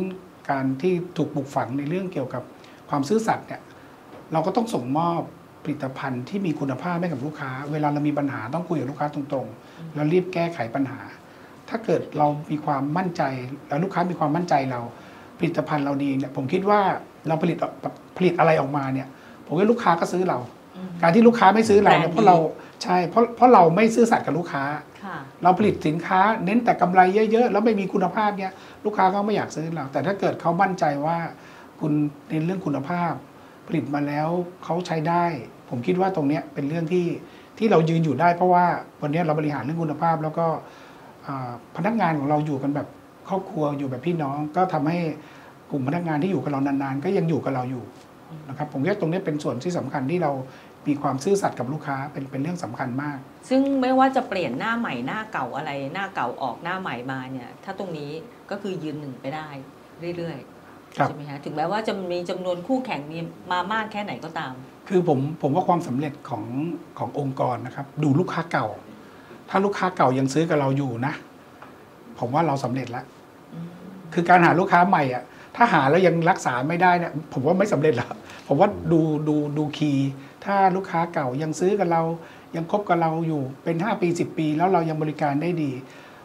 [0.50, 2.42] การที่ถูกปลูกฝังในเรื่องเกี่ยวกับ
[2.90, 3.60] ความซื่อสัตย์เนี่ย
[4.32, 5.20] เราก็ต้องส่งมอบ
[5.64, 11.00] ผลิตภัณฑ์ที่มีคุณภาพให้กับลูกค้า เวลาเรามีปัญหาต้องคุยกับลูกค้าตรงๆ แล้วรีบแก้ไขปัญหา
[11.68, 13.22] ถ้าเกิดเรามีความมั่นใจ
[13.68, 14.80] แล้วลูกค้ามีความมั่นใจเรา
[15.38, 16.80] ผลิตภัณฑ์เราดีเนี่ยผมคิดว่า
[17.28, 17.58] เราผลิต
[18.16, 19.08] ผลิตอะไรออกมาเนี่ย
[19.46, 20.38] ผมว่าลูกค้าก็ซื้อเรา
[21.02, 22.36] การที่ลูกค้าไม่ซื้อเราเนี่ยเพราะเรา
[22.82, 24.64] ใช่เพราะเพราะเราไม่ซื่อสัตย์กับลูกค้า
[25.04, 27.00] ค่ะเราผลิตสินค้าเน้นแต่กำไร
[27.32, 28.52] เยอะๆ แล้วไม่มีคุณภาพเนี่ย
[28.84, 31.16] ลูกค้าก็ไม่อยากซื้อเรา แต่ถ้าเกิดเขามั่นใจว่า
[31.80, 31.92] คุณ
[32.28, 33.12] เน้นเรื่องคุณภาพ
[33.66, 34.28] ผลิตมาแล้ว
[34.64, 35.24] เขาใช้ได้
[35.70, 37.06] ผมคิดว่าตรงเนี้ยเป็นเรื่องที่
[37.58, 38.64] ที่เรายืนอยู่ได้ เพราะว่า
[39.02, 40.46] วันเนี้ยเราบริหารเรื่องคุณภาพ แล้วก็
[41.26, 42.88] อ่าพนักงานของเราอยู่กันแบบ
[43.28, 44.98] ครอบครัวอยู่แบบพี่น้อง ก็ทำให้
[45.70, 47.84] กลุ่มพนักงานที่อยู่กับเรานานๆ ก็ยังอยู่กับเราอยู่
[48.48, 50.32] นะครับผมคิดว่าตรงเนี้ยเป็นส่วนที่สำคัญที่เรา
[50.88, 53.18] มีความซื่อสัตย์กับลูกค้าเป็นเป็นเรื่องสำคัญมาก
[53.48, 58.10] ซึ่งไม่ว่าจะเปลี่ยนหน้าใหม่หน้าเก่าอะไร หน้าเก่าออกหน้าใหม่มาเนี่ยถ้าตรงนี้
[58.50, 59.48] ก็คือยืนหนึ่งไปได้
[60.16, 63.18] เรื่อยๆครับใช่ไหมคะถึงแม้ว่าจะมีจำนวนคู่แข่งมี
[63.52, 64.52] มามากแค่ไหนก็ตาม
[64.88, 66.44] คือผมผมว่าความสำเร็จของ
[66.98, 68.66] ขององค์กรนะครับ ดูลูกค้าเก่า
[69.50, 71.12] ถ้าลูกค้าเก่ายังซื้อกับเราอยู่นะ
[72.18, 73.04] ผมว่าเราสำเร็จแล้ว
[73.54, 73.68] อืม
[74.14, 75.24] คือการหาลูกค้าใหม่อะ
[75.56, 78.08] ถ้าหาแล้วยังรักษาไม่ได้เนี่ยผมว่าไม่สำเร็จแล้ว
[78.48, 80.10] ผมว่าดูดูดูคีย์
[80.46, 82.02] ถ้าลูกค้าเก่ายังซื้อกับเรา
[82.56, 85.72] ยังคบกับเราอยู่เป็น 5 ปี 10 ปี แล้วเรายังบริการได้ดี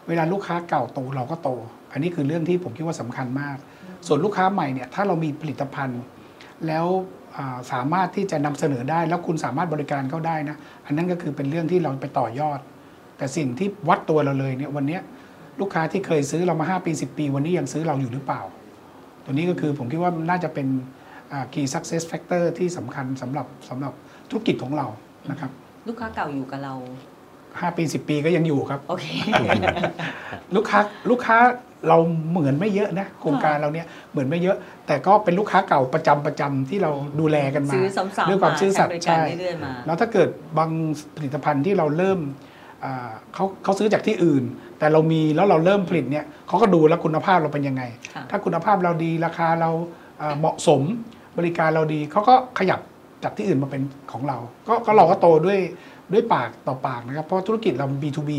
[0.08, 1.50] เวลาลูกค้าเก่าโตเราก็โต
[1.92, 3.58] อันนี้คือเรื่องที่ผมคิดว่าสำคัญมาก
[4.08, 6.02] ส่วนลูกค้าใหม่เนี่ยถ้าเรามีผลิตภัณฑ์
[6.68, 6.86] แล้ว
[7.72, 12.60] สามารถที่จะนำเสนอได้แล้วคุณสามารถบริการเขาได้นะอันนั้นก็คือเป็นเรื่องที่เราไปต่อยอด
[13.18, 15.00] แต่สิ่งที่วัดตัวเราเลยเนี่ยวันนี้
[15.60, 18.42] ลูกค้าที่เคยซื้อเรามา 5 ปี 10 ปี วันนี้ยังซื้อเราอยู่หรือเปล่า
[19.26, 20.68] ตัวนี้ก็คือผมคิดว่าน่าจะเป็น
[21.54, 23.94] key success factor ที่สำคัญสำหรับสำหรับ
[24.32, 24.88] ธุรกิจของเรา
[25.32, 25.52] นะครับ
[25.88, 26.74] ลูกค้าเก่าอยู่กับเรา
[27.32, 29.06] 5 ปี 10 ปีก็ยังอยู่ครับ โอเค
[30.56, 31.38] ลูกค้าลูกค้า
[31.88, 31.98] เรา
[32.30, 40.70] เหมือนไม่เยอะนะโครงการเราเนี่ยเหมือนไม่เยอะ แต่ก็เป็นลูกค้าเก่าประจำประจำที่เราดูแลกันมาซื้อซ้ำๆด้วยความมาซื่อสัตใช้บย์ริการใช่เรื่อยๆมาแล้วถ้าเกิดบาง
[41.18, 42.20] ผลิตภัณฑ์ที่เราเริ่ม
[42.84, 44.44] อ่าเขาเขาซื้อจากที่อื่น
[44.80, 49.70] แต่เรามีแล้วเราเริ่มผลิตเนี่ยเขาก็ดูแล้วคุณภาพเราเป็นยังไงค่ะถ้าคุณภาพเราดีราคาเรา
[50.22, 50.82] อ่าเหมาะสม
[51.38, 52.80] บริการเราดีเขาก็ขยับ
[53.24, 53.82] จากที่อื่นมาเป็น
[54.12, 55.60] ของเรา ก็ก็เราก็โตด้วย
[56.14, 58.32] ด้วยปากต่อปากนะครับ เพราะธุรกิจเรา B2B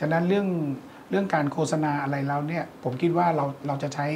[0.00, 0.46] ฉะนั้นเรื่อง
[1.10, 4.06] เรื่องการโฆษณาอะไรเราเนี่ย ผมคิดว่าเราเราจะใช้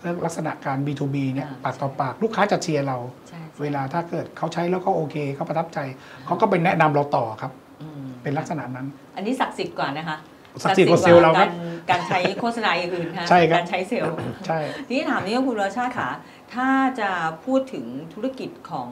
[0.00, 5.78] เรื่องลักษณะการ B2B เนี่ยอ่าปากต่อปากลูกค้าจะเชียร์เราใช่เวลาถ้าเกิดเขาใช้แล้วเขาโอเคเขาประทับใจ
[6.26, 10.18] เขาก็ไปแนะนำเราต่อครับอืมเป็นลักษณะนั้น อันนี้ศักดิ์สิทธิ์กว่านะคะ
[10.64, 11.52] ศักดิ์สิทธิ์กว่าเซลล์เราครับก
[11.90, 16.10] การใช้โฆษณาอย่างอื่นค่ะใช่ครับการใช้เซลล์ใช่ทีนี้ถามนี้ว่าคุณวรชาติค่ะ
[16.54, 16.68] ถ้า
[17.00, 17.10] จะ
[17.44, 17.84] พูดถึง
[18.14, 18.88] ธุรกิจของ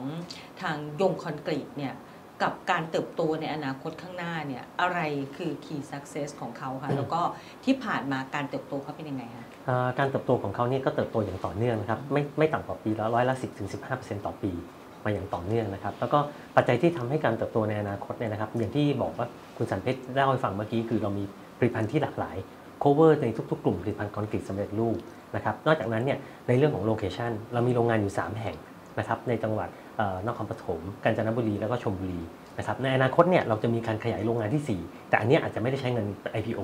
[0.61, 1.93] ทางยงคอนกรีตเนี่ย
[2.41, 4.99] กับการเติบโตในอนาคตข้างหน้าเนี่ยอะไร
[5.37, 7.21] คือ key success ของเขาคะแล้วก็
[7.65, 13.77] ที่ผ่านมาการเติบโตเขาเป็นยังไงคะอ่าการเติบโตของเขานี่ก็เติบโตอย่างต่อเนื่องนะครับไม่ไม่ต่ำกว่าปีละร้อยละสิถึงสิ
[14.25, 14.51] ต่อปี
[15.03, 16.19] มาอย่างต่อเนื่องนะครับ แล้วก็
[16.55, 21.23] ปัจจัยที่ทำให้การเติบโตในอนาคตเนี่ยนะครับ อย่างที่บอกว่าคุณสันเพชรเล่าให้ฟังเมื่อกี้คือเรามี
[21.57, 22.37] ผลิตภัณฑ์ที่หลากหลาย
[22.83, 24.97] cover ในทุก ๆ กลุ่มผลิตภัณฑ์คอนกรีตสำเร็จรูป
[25.35, 26.17] นะครับนอกจากนั้นเนี่ย
[26.47, 28.55] ในเรื่องของโลเคชันเรามีโรงงานอยู่ 3 แห่ง
[28.99, 29.86] นะครับในจังหวัดเอ่อ
[30.27, 32.21] นครปฐมกาญจนบุรีแล้วก็ชลบุรี
[32.57, 36.07] นะครับในอนาคตเนี่ยเราจะมีการขยายโรงงานที่ 4 แต่อันเนี้ยอาจจะไม่ได้ใช้เงิน
[36.39, 36.61] IPO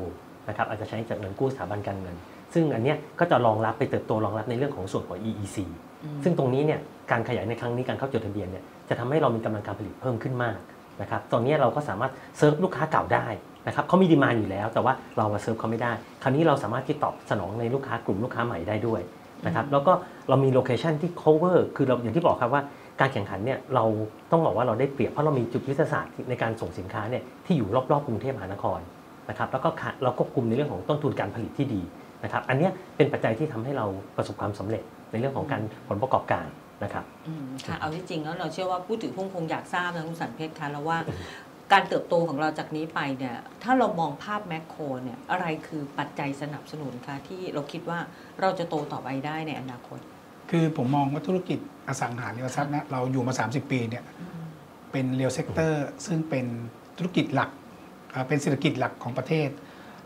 [0.50, 2.16] นะครับอาจจะใช้จากเงินกู้สถาบันการเงิน
[2.54, 5.58] ซึ่งอันเนี้ยก็จะรองรับไปเติบโตรองรับในเรื่องของส่วนของ EEC
[6.04, 6.80] อืมซึ่งตรงนี้เนี่ย
[7.12, 10.58] การขยายในครั้งนี้การเข้าจดทะเบียนเนี่ยจะทำให้เรามีกำลังการผลิตเพิ่มขึ้นมาก
[11.02, 13.26] นะครับตอนนี้เราก็สามารถเซิร์ฟลูกค้าเก่าได้
[13.68, 15.92] นะครับเขามี demand อยู่แล้ว แต่ว่าเรามาเซิร์ฟเขาไม่ได้
[16.24, 19.02] คราวนี้เราสามารถที่ตอบสนองในลูกค้ากลุ่มลูกค้าใหม่ได้ด้วย
[19.46, 19.94] นะครับแล้วก็
[20.30, 22.64] เรามี location ที่ cover คือเราอย่างที่บอกครับว่า
[23.00, 23.86] การแข่งขันเนี่ยเรา
[24.32, 28.80] ต้องบอกว่าเราได้เปรียบเพราะเรามีจุดยุทธศาสตร์ในการส่งสินค้าเนี่ยที่อยู่รอบๆกรุงเทพมหานคร
[29.30, 29.70] นะครับแล้วก็
[30.04, 31.82] เราควบคุมในเรื่องของต้นทุนการผลิตที่ดี
[32.24, 33.86] นะครับอันนี้เป็นปัจจัยที่ทำให้เรา
[34.18, 36.48] ประสบความสำเร็จในเรื่องของการผลประกอบการ
[36.84, 40.98] นะครับอืมค่ะเอาที่จริงแล้วเราเชื่อว่าผู้ถือหุ้นคงอยากทราบนะคุณสันเพชรคะแล้วว่า
[41.74, 48.00] การเติบโตของเราจากนี้ไปเนี่ยถ้าเรามองภาพ macro เนี่ยอะไรคือปัจจัยสนับสนุนคะที่เราคิดว่า
[48.42, 50.00] เราจะโตต่อไปได้ในอนาคต
[50.56, 54.04] คือผมมองว่าธุรกิจอสังหาริมทรัพย์นะเราอยู่มา 30 ปีเนี่ย
[54.92, 56.46] เป็น real sector ซึ่งเป็น
[56.98, 57.50] ธุรกิจหลัก
[58.14, 59.50] อ่าเป็นเศรษฐกิจหลักของประเทศ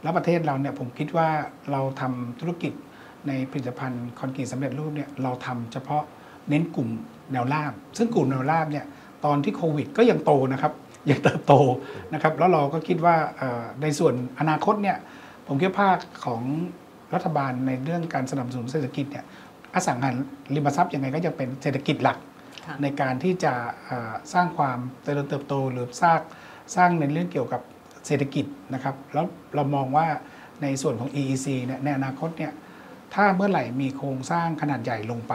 [0.02, 1.30] แล้วประเทศเราเนี่ยผมคิดว่า
[1.72, 2.74] เราทำธุรกิจ
[3.28, 6.04] ในผลิตภัณฑ์คอนกรีตสำเร็จรูปเนี่ยเราทำเฉพาะ
[6.50, 6.90] เน้นกลุ่ม
[7.32, 8.86] แนวราบ ซึ่งกลุ่มแนวราบเนี่ย
[9.26, 10.74] ตอนที่โควิดก็ยังโตนะครับ
[11.10, 11.54] ยังเติบโต
[12.14, 14.98] นะครับแล้วเราก็คิดว่าเอ่อในส่วนอนาคตเนี่ย
[15.48, 16.42] ผมคิดว่าภาคของ
[17.14, 19.26] รัฐบาลในเรื่องการสนับสนุนเศรษฐกิจเนี่ย
[19.78, 20.12] อสังหา
[20.56, 22.18] ริมทรัพย์ยังไงก็จะเป็นเศรษฐกิจหลัก
[22.66, 23.54] ค่ะในการที่จะ
[23.86, 26.20] เอ่อสร้างความเจริญเติบโตหรือสร้าง
[26.76, 27.62] สร้างในเรื่องเกี่ยวกับ
[28.08, 30.08] เศรษฐกิจนะครับ แล้วเรามองว่า
[30.62, 32.54] ในส่วนของ EEC เนี่ยในอนาคตเนี่ย
[33.14, 35.34] ถ้าเมื่อไหร่มีโครงสร้างขนาดใหญ่ลงไป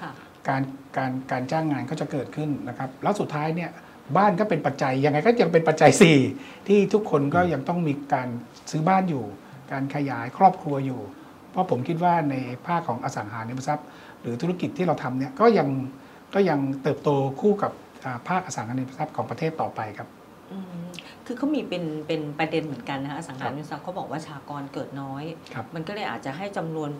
[0.00, 0.10] ค่ะ
[0.48, 0.62] การ
[0.96, 3.70] การการจ้างงานก็จะเกิดขึ้นนะครับ แล้วสุดท้ายเนี่ย
[4.16, 5.90] บ้านก็เป็นปัจจัยยังไงก็ยังเป็นปัจจัย
[6.30, 8.28] 4 ที่ทุกคนก็ยังต้องมีการ
[8.70, 9.24] ซื้อบ้านอยู่
[9.72, 11.25] การขยายครอบครัวอยู่เพ
[11.56, 12.34] ราะผมคิดว่าใน
[12.66, 13.86] ภาคของอสังหาริมทรัพย์
[14.20, 15.68] หรือธุรกิจที่เราทำเนี่ยก็ยัง
[16.34, 17.08] ก็ยังเติบโต
[17.40, 17.72] คู่กับ
[18.04, 20.08] อ่าภาคอสังหาริมทรัพย์ของประเทศต่อไปครับ
[20.52, 20.86] อืม
[21.26, 26.90] คือเขามีเป็นเป็นประเด็นเหมือนกันนะคะอสังหาริมทรัพย์เขาบอกว่าประชากรเกิดน้อยครับมันก็เลยอาจจะให้จำนวน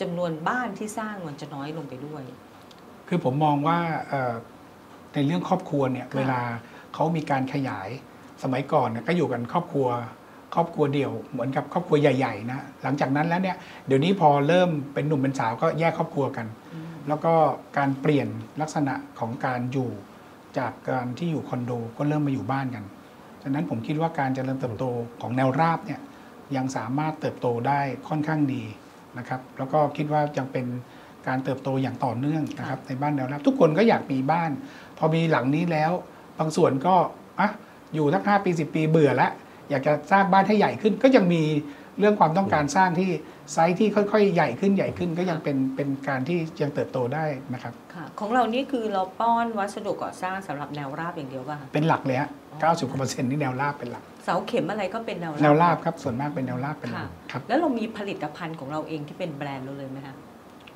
[0.00, 2.22] จำนวนบ้านที่สร้างมันจะน้อยลงไปด้วย
[3.08, 3.78] คือผมมองว่า
[4.08, 4.34] เอ่อ
[5.14, 6.40] ในเรื่องครอบครัวเนี่ยค่ะเวลา
[6.94, 7.88] เขามีการขยาย
[8.42, 9.88] สมัยก่อนเนี่ยก็อยู่กันครอบครัว
[10.54, 16.46] ครอบครัวเดี่ยวเหมือนกับครอบครัวใหญ่ๆนะหลังจากนั้นแล้วเนี่ยเดี๋ยวนี้พอเริ่มเป็นหนุ่มเป็นสาวก็แยกครอบครัวกัน
[17.08, 17.34] แล้วก็
[17.78, 18.28] การเปลี่ยน
[18.60, 19.90] ลักษณะของการอยู่
[20.58, 22.84] จากการที่อยู่คอนโดก็เริ่มมาอยู่บ้านกัน
[23.42, 24.84] ฉะนั้นผมคิดว่าการเจริญเติบโต
[25.20, 26.00] ของแนวราบเนี่ย
[26.56, 28.62] ยังสามารถเติบโตได้ค่อนข้างดี
[29.18, 30.66] นะครับ แล้วก็คิดว่ายังเป็น
[31.26, 34.50] การเติบโตอย่างต่อเนื่องนะครับ ในบ้านแนวราบทุกคนก็อยากมีบ้าน
[34.98, 35.92] พอมีหลังนี้แล้ว
[36.38, 36.94] บางส่วนก็
[37.40, 37.50] อะ
[37.94, 39.32] อยู่ทั้งห้าปีสิบปีเบื่อแล้ว
[39.70, 41.42] อยากจะสร้างบ้านให้ใหญ่ขึ้น ก็ยังมี
[41.98, 43.10] เรื่องความต้องการสร้างที่
[43.52, 60.14] ไซส์ที่ค่อยๆ ใหญ่ขึ้นใหญ่ขึ้นก็ยังเป็นเป็นการที่ยังเติบโตได้นะครับค่ะของเรานี่คือเราป้อนวัสดุก่อสร้างสำหรับแนวราบอย่างเดียวป่ะคะเป็นหลักเลยฮะ90กว่าเปอร์เซ็นต์นี่แนวราบเป็นหลัก เสาเข็มอะไรก็เป็นแนวราบแนวราบครับส่วนมากเป็นแนวราบเป็นหลัค่ะกครับแล้วเรามีผลิตภัณฑ์ของเราเองที่เป็นแบรนด์เราเลยไหมคะ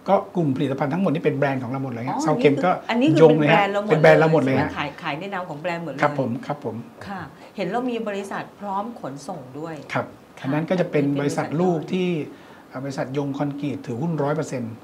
[0.08, 6.76] ก็กลุ่มผลิตภัณฑ์ทั้งหมดนี่เป็นแบรนด์ของเราหมดเลยอ๋ฮะเสาเข็มก็อันนี้คือโยงเป็นเลยแบรนด์เราหมดเป็นแบรนด์เราหมดเลยฮะขายขายในนามของแบรนด์หมดเลยครับผมครับผม
[7.08, 7.20] ค่ะ
[7.56, 10.06] เห็นเรามีบริษัทพร้อมขนส่งด้วย ครับ
[10.38, 12.08] ค่ะอันนั้นก็จะเป็นเป็นบริษัทบริษัทลูกที่
[12.68, 14.74] เอ่อบริษัทยงคอนกรีตถือหุ้นร้อยเปอร์เซ็นต์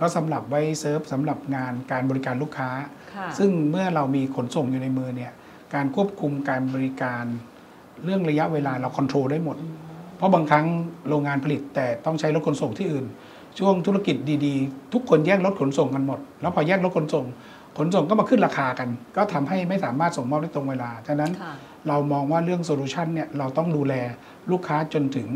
[0.00, 2.70] ก็สำหรับไว้เซิร์ฟสำหรับงานการบริการลูกค้า
[3.14, 5.32] ค่ะซึ่งเมื่อเรามีขนส่งอยู่ในมือเนี่ย
[5.74, 7.24] การควบคุมการบริการ
[8.04, 9.56] เรื่องระยะเวลาเราคอนโทรลได้หมด
[10.16, 10.66] เพราะบางครั้ง
[11.08, 13.06] โรงงานผลิตแต่ต้องใช้รถขนส่งที่อื่น
[13.58, 17.24] ช่วงธุรกิจดีๆ ทุกคนแย่งรถขนส่งกันหมด แล้วพอแย่งรถขนส่ง
[17.78, 21.54] ขนส่งก็มาขึ้นราคากัน ก็ทำให้ไม่สามารถส่งมอบได้ตรงเวลาฉะนั้นค่ะ
[21.88, 23.94] เรามองว่าเรื่องโซลูชันเนี่ยเราต้องดูแล
[24.50, 25.28] ลูกค้าจนถึง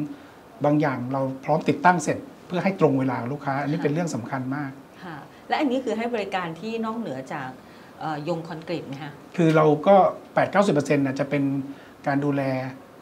[0.65, 4.71] บางอย่างเราพร้อมติดตั้งเสร็จ เพื่อให้ตรงเวลากับลูกค้า อันนี้ค่ะเป็นเรื่องสำคัญมาก
[5.05, 5.17] ค่ะ
[5.49, 7.49] และอันนี้คือให้บริการที่นอกเหนือจาก
[8.01, 9.97] เอ่อยงคอนกรีตไหมคะคือเราก็
[10.47, 11.43] 8-90%นะจะเป็น
[12.07, 12.43] การดูแล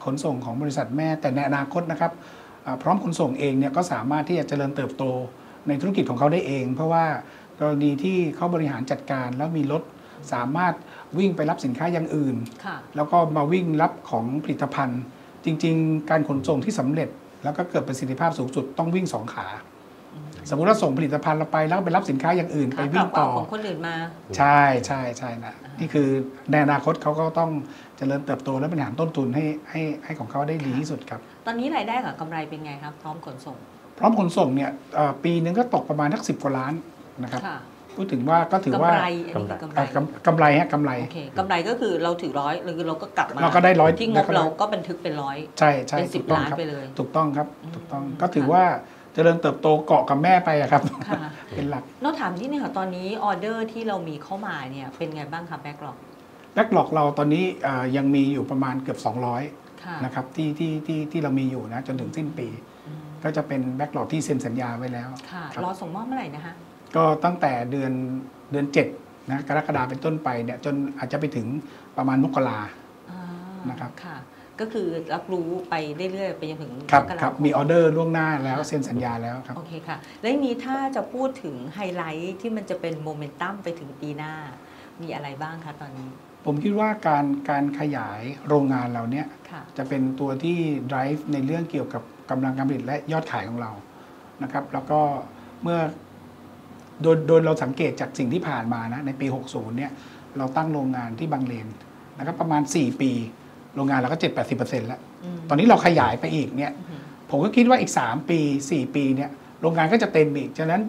[0.04, 2.34] ขนส่งของบริษัทแม่แต่ในอนาคตนะครับอ่า
[2.82, 5.04] พร้อมขนส่งเองเนี่ยก็สามารถที่จะเจริญเติบโต
[5.68, 7.04] ในธุรกิจของเขาได้เอง เพราะว่า
[7.60, 9.82] กรณีที่เขาบริหารจัดการแล้วมีรถ
[10.32, 10.74] สามารถ
[11.18, 15.00] วิ่งไปรับสินค้าอย่างอื่นค่ะแล้วก็มาวิ่งรับของผลิตภัณฑ์
[15.44, 17.08] จริง ๆ การขนส่งที่สำเร็จ
[17.44, 19.46] แล้วก็เกิดประสิทธิภาพสูงสุดต้องวิ่งสองขา
[20.50, 23.94] สมมุติว่าส่งผลิตภัณฑ์เราไปแล้วไปรับสินค้าอย่างอื่น ไปขากวิ่ลังบก็ต่เอาอของคนอื่นมา
[24.36, 26.08] ใช่ใช่ใช่นะนี่คือ
[26.50, 27.50] ในอนาคตเขาก็ต้อง
[27.96, 33.56] เจริญเติบโตและบริหารต้นทุนให้ให้ให้ของเขาได้ดีที่สุดครับ ตอนนี้รายได้กับกำไรเป็นไงครับ พร้อมขนส่ง
[33.98, 36.72] พร้อมขนส่งเนี่ยเอ่อปีนึงก็ตกประมาณทักสิบกว่าล้าน
[37.22, 37.58] นะครับค่ะ
[37.96, 48.62] พูดถึงว่าก็ถือกำว่าไรอันนี้คือกำไรเอ่อกำกำไรฮะกำไรโอเคกำไรก็คือเราถือร้อยหรือเราก็กลับมาเราก็ได้ร้อยที่งแล้วบก็เราก็บันทึกเป็นร้อยใช่ใช่เป็นสิบถูกต้องล้านครับไปเลย ถูกต้องครับอืมถูกต้องก็ถือว่า
[49.14, 55.96] เจริญเติบโตเกาะกับแม่ไปอะครับค่ะเป็นหลักนอกถามที่นี่ค่ะตอนนี้ออเดอร์ที่เรามีเข้ามาเนี่ยเป็นไงบ้างคะแบ็กหลอก
[56.54, 59.14] backlog เราตอนนี้เอ่อยังมีอยู่ประมาณเกือบ 200ค่ะ
[60.04, 62.48] นะครับที่ที่ที่ที่เรามีอยู่นะจนถึงสิ้นปี
[62.86, 66.54] อืมก็จะเป็น backlog ที่เซ็นสัญญาไว้แล้วค่ะครับรอส่งมอบเมื่อไหร่นะคะ
[66.96, 67.92] ก็ตั้งแต่เดือน
[68.50, 68.66] เดือน
[68.98, 71.46] 7นะกรกฎาเป็นต้นไปเนี่ยจนอาจจะไปถึง
[71.96, 72.60] ประมาณมกรา
[73.10, 73.20] อ่า
[73.70, 74.16] นะครับค่ะ
[74.60, 75.74] ก็คือรับรู้ไป
[76.12, 84.34] เรื่อยๆ ไปจนถึงครับกกาครับคมมีออเดอร์ล่วงหน้าแล้วเซ็นสัญญาแล้วครับโอเคค่ะ แล้วทีนี้ถ้าจะพูดถึงไฮไลท์ที่มันจะเป็นโมเมนตัมไปถึงปีหน้า
[85.02, 86.08] มีอะไรบ้างคะตอนนี้
[86.44, 89.45] ผมคิดว่าการการขยายโรงงานเราเนี่ยค่ะ
[89.78, 90.58] จะเป็นตัวที่
[90.90, 93.70] drive ในเรื่องเกี่ยวกับกำลังการผลิตและยอดขายของเรา
[94.42, 95.00] นะครับ แล้วก็
[95.62, 95.78] เมื่อ
[97.02, 99.92] โดยโดยเราสังเกตจากสิ่งที่ผ่านมานะในปี 60 เนี่ย
[100.38, 101.68] เราตั้งโรงงานที่บางเลน
[102.18, 103.10] นะครับประมาณ 4 ปี
[103.76, 104.18] โรงงานเราก็
[104.52, 107.00] 7-80%แล้วอืมตอนนี้เราขยายไปอีกเนี่ยอือหือ
[107.30, 108.38] ผมก็คิดว่าอีก 3 ปี
[108.70, 109.30] 4 ปีเนี่ย
[109.60, 110.80] โรงงานก็จะเต็มอีก ฉะนั้น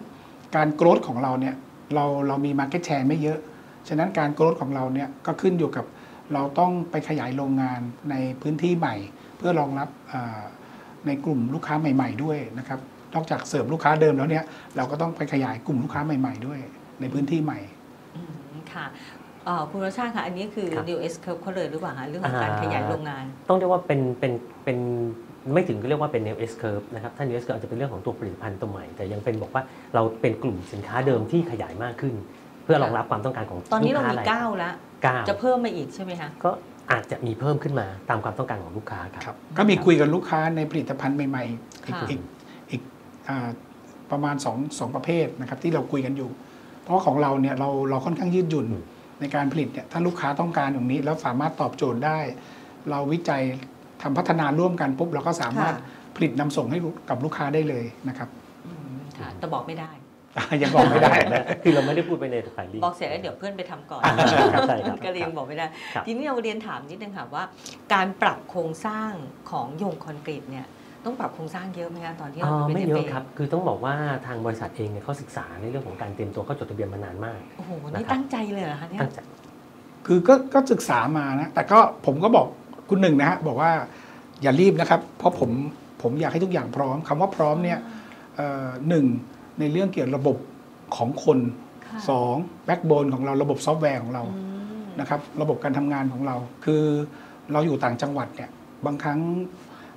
[0.56, 1.54] การโกรธของเราเนี่ย
[1.94, 3.38] เราเรามี Market Share ไม่เยอะ
[3.88, 5.84] ฉะนั้นการโกรธของเราเนี่ยก็ขึ้นอยู่กับ
[6.34, 8.96] เราต้องไปขยายโรงงานในพื้นที่ใหม่
[9.38, 10.40] เพื่อรองรับอ่า
[11.06, 12.80] ในกลุ่มลูกค้าใหม่ ๆ ด้วยนะครับ
[13.14, 14.44] นอกจากเสิร์ฟลูกค้าเดิมแล้วเนี่ย
[14.76, 16.58] เราก็ต้องไปขยายกลุ่มลูกค้าใหม่ ๆ ด้วย
[17.00, 17.60] ในพื้นที่ใหม่
[18.16, 18.20] อื
[18.54, 18.86] มค่ะ
[19.44, 24.32] เอ่อคุณรสชาติค่ะ อันนี้คือครับ New S Curve เขาเลยหรือเปล่าคะเรื่องของการอ่าขยายโรงงาน ต้องเรียกว่าเป็นเป็น
[24.64, 24.78] เป็น
[25.54, 29.62] ไม่ถึงเรียกว่าเป็น new S curve นะครับถ้า new S curve อาจจะเป็นเรื่องของตัวผลิตภัณฑ์ตัวใหม่ แต่ยังเป็นบอกว่า
[29.94, 36.50] เราเป็นกลุ่มสินค้าเดิมที่ขยายมากขึ้นเพื่อรองรับความต้องการของตอนนี้เราลูกมีค้เก้าแล้วเก้าจะเพิ่มมาอีกใช่ไหมคะก็
[36.90, 42.20] อาจจะมีเพิ่มขึ้นมาตามความต้องการของลูกค้าครับครับก็มีคุยกับลูกค้าในผลิตภัณฑ์ใหม่ๆ อีกค่ะอีก
[42.70, 42.82] อีก
[43.28, 43.48] อา
[44.10, 46.30] ประมาณ2องสองประเภทนะครับที่เราคุยกันอยู่
[46.84, 48.84] เพราะของเราเนี่ยเราเราค่อนข้างยืดหยุ่นอืม
[49.20, 52.18] ในการผลิตเนี่ยถ้าลูกค้าต้องการอย่างนี้ แล้วสามารถตอบโจทย์ได้
[52.90, 53.42] เราวิจัย
[54.02, 56.78] ทำพัฒนาร่วมกันปุ๊บเราก็สามารถค่ะผลิตนำส่งให้
[57.10, 58.28] กับลูกค้าได้เลยนะครับ
[58.66, 59.90] อืมค่ะแต่บอกไม่ได้
[60.62, 61.14] ยังบอกไม่ได้
[61.62, 64.20] คือเราไม่ได้พูดไปในฝ่ายลีบอกเสร็จแล้วเดี๋ยวเพื่อนไปทำก่อนค
[64.56, 67.44] รับใช่ครับก็เรียนบอกไม่ได้ครับทีนี้เราเรียนถามนิดนึงค่ะว่า
[67.94, 69.10] การปรับโครงสร้าง
[69.50, 70.66] ของโยงคอนกรีตเนี่ย
[71.04, 73.94] ต้องปรับโครงสร้างเยอะไหมคะตอนที่เอ่เราอป็นไม่เย FA อะครับ คือต้องบอกว่า
[74.26, 79.20] ทางบริษัทเองเนี่ยเขาศึกษาในเรื่องของการเตรียมตัวเข้าจดทะเบียนมานานมากโอ้โหนะนี่ครับตั้งใจเลยเหรอคะเนี่ยตั้งใจ
[80.06, 82.46] คือก็ก็ศึกษามานะแต่ก็ผมก็บอก
[82.90, 83.70] คุณหนึ่งนะฮะบอกว่า
[84.42, 85.50] อย่ารีบนะครับ เพราะผม
[86.02, 87.78] ผมอยากให้ทุกอย่างพร้อมคำว่าพร้อมเนี่ย
[88.36, 89.04] เอ่อหนึ่ง
[89.60, 90.36] ในเรื่องเกี่ยวกับระบบ
[90.96, 91.38] ของคน
[91.86, 92.34] ค่ะสอง
[92.66, 94.42] backbone ของเราระบบซอฟต์แวร์ของเราอื
[94.82, 96.82] มนะครับระบบการทำงานของเรา คือ
[97.52, 98.50] เราอยู่ต่างจังหวัดเนี่ย
[98.86, 99.20] บางครั้ง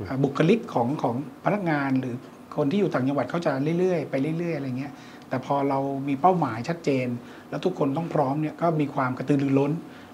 [0.05, 2.16] เอ่อบุคลิกของของพนักงานหรือ
[2.55, 4.93] คนที่อยู่ต่างจังหวัดเขาจะเรื่อยๆไปเรื่อยๆอะไรเงี้ย
[5.30, 7.07] แต่พอเรามีเป้าหมายชัดเจน
[7.49, 9.72] แล้วทุกคนต้องพร้อมเนี่ยก็มีความกระตือรือร้น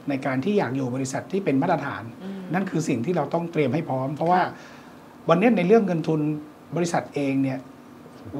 [0.10, 4.42] ในการที่อยากอยู่บริษัทที่เป็นมาตรฐานอืมนั่นคือสิ่งที่เราต้องเตรียมให้พร้อม เพราะว่า
[5.30, 6.20] วันนี้ในเรื่องเงินทุน
[6.76, 7.60] บริษัทเองเนี่ย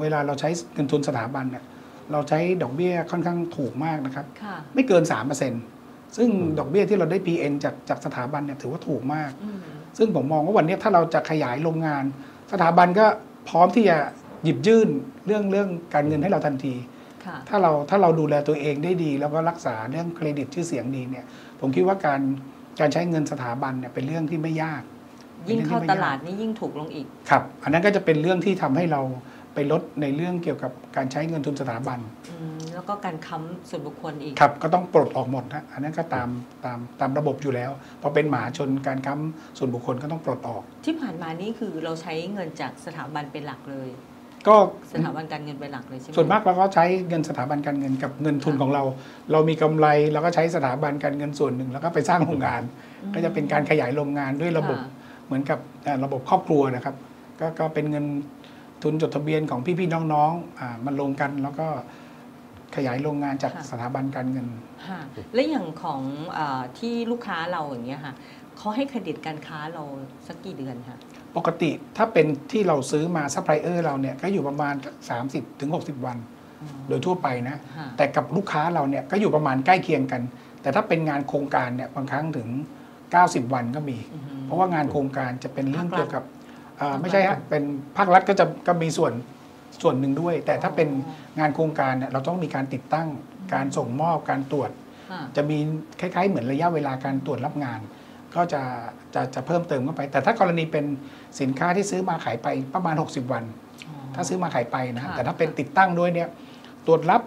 [0.00, 1.64] เวลาเราใช้เงินทุนสถาบันเนี่ย
[2.12, 5.02] เราใช้ดอกเบี้ยค่อนข้างถูกมากนะครับค่ะไม่เกิน
[5.58, 6.28] 3%ซึ่ง
[6.58, 9.58] ดอกเบี้ยที่เราได้ PN จากจากสถาบันเนี่ยถือว่าถูกมากอืม
[9.98, 12.04] ซึ่งผมมองว่าวันนี้ถ้าเราจะขยายโรงงาน
[12.52, 13.06] สถาบันก็
[13.48, 13.96] พร้อมที่จะ
[14.44, 14.88] หยิบยื่น
[15.26, 16.74] เรื่องเรื่องการเงินให้เราทันที
[17.24, 21.24] ค่ะถ้าเราถ้าเราดูแลตัวเองได้ดี แล้วก็รักษาเรื่องเครดิตชื่อเสียงดีเนี่ย
[21.60, 22.20] ผมคิดว่าการ
[22.80, 24.82] การใช้เงินสถาบันเนี่ยเป็นเรื่องที่ไม่ยาก
[25.48, 29.00] ยิ่งเข้าเป็นตเรื่องที่ไม่ยากลาดนี่ยิ่งถูกลงอีก ครับ อันนั้นก็จะเป็นเรื่องที่ทำให้เรา
[29.58, 31.98] ไปลดในเรื่องเกี่ยวกับการใช้เงินทุนสถาบัน
[32.30, 36.28] อืมแล้วก็การค้ำส่วนบุคคลอีก ครับก็ต้องปลดออกหมดนะอันนั้นก็ตาม
[36.64, 37.70] ตามตามระบบอยู่แล้ว
[38.02, 43.88] พอเป็นหมาชนการค้ำส่วนบุคคลก็ต้องปลดออก ที่ผ่านมานี่คือเราใช้เงินจากสถาบันเป็นหลักเลย
[44.48, 44.56] ก็
[44.92, 48.82] สถาบันการเงินเป็นหลักเลยใช่ไหมส่วนมากเราก็ใช้เงินสถาบันการเงินกับเงินทุนของเรา
[49.32, 52.62] เรามีกำไรเราก็ใช้สถาบันการเงินส่วนหนึ่ง แล้วก็ไปสร้างโรงงาน
[53.02, 54.96] อืมก็จะเป็นการขยายโรงงานด้วยระบบ ค่ะ
[55.26, 56.96] เหมือนกับเอ่อระบบครอบครัวนะครับ
[57.40, 58.04] ก็ก็เป็นเงิน
[58.82, 61.66] ทุนจดทะเบียนของพี่ๆน้องๆอ่ามันลงกันแล้วก็
[62.76, 64.46] ขยายโรงงานจากค่ะสถาบันการเงิน
[64.88, 65.00] ค่ะ
[65.34, 66.00] และอย่างของ
[66.32, 68.14] เออที่ลูกค้าเราอย่างเงี้ยค่ะ
[68.56, 69.82] เขาให้เครดิตการค้าเรา
[70.26, 70.98] สักกี่เดือนคะ
[71.36, 74.74] ปกติถ้าเป็นที่เราซื้อมาซัพพลายเออร์เราเนี่ยก็อยู่ประมาณ
[75.18, 76.18] 30-60ถึง60วัน
[76.88, 80.22] โดยทั่วไปนะค่ะแต่กับลูกค้าเราเนี่ยก็อยู่ประมาณใกล้เคียงกัน
[80.62, 82.48] แต่ถ้าเป็นงานโครงการเนี่ยบางครั้งถึง
[83.02, 86.37] 90 วันก็มีอือฮึเพราะว่างานโครงการจะเป็นเรื่องภาครัฐเกี่ยวกับอ่าภาครัฐ
[87.00, 87.62] ไม่ใช่ฮะเป็น
[87.96, 89.12] ภาครัฐก็จะก็มีส่วน
[89.82, 93.08] ส่วนหนึ่งด้วย แต่ถ้าเป็นอ๋งานโครงการเนี่ยเราต้องมีการติดตั้ง
[93.54, 94.70] การส่งมอบการตรวจ
[95.10, 95.58] ค่ะจะมี
[96.00, 97.80] คล้าย ๆ เหมือนระยะเวลาการตรวจรับงาน
[98.34, 98.62] ก็จะ
[99.14, 100.84] จะจะเพิ่มเติมเข้าไป แต่ถ้ากรณีเป็น
[101.40, 103.44] สินค้าที่ซื้อมาขายไปประมาณ 60 วัน
[103.88, 106.28] อ๋อถ้าซื้อมาขายไปนะค่ะแต่ถ้าเป็นติดตั้งด้วยเนี่ย
[106.86, 107.22] ตรวจรับ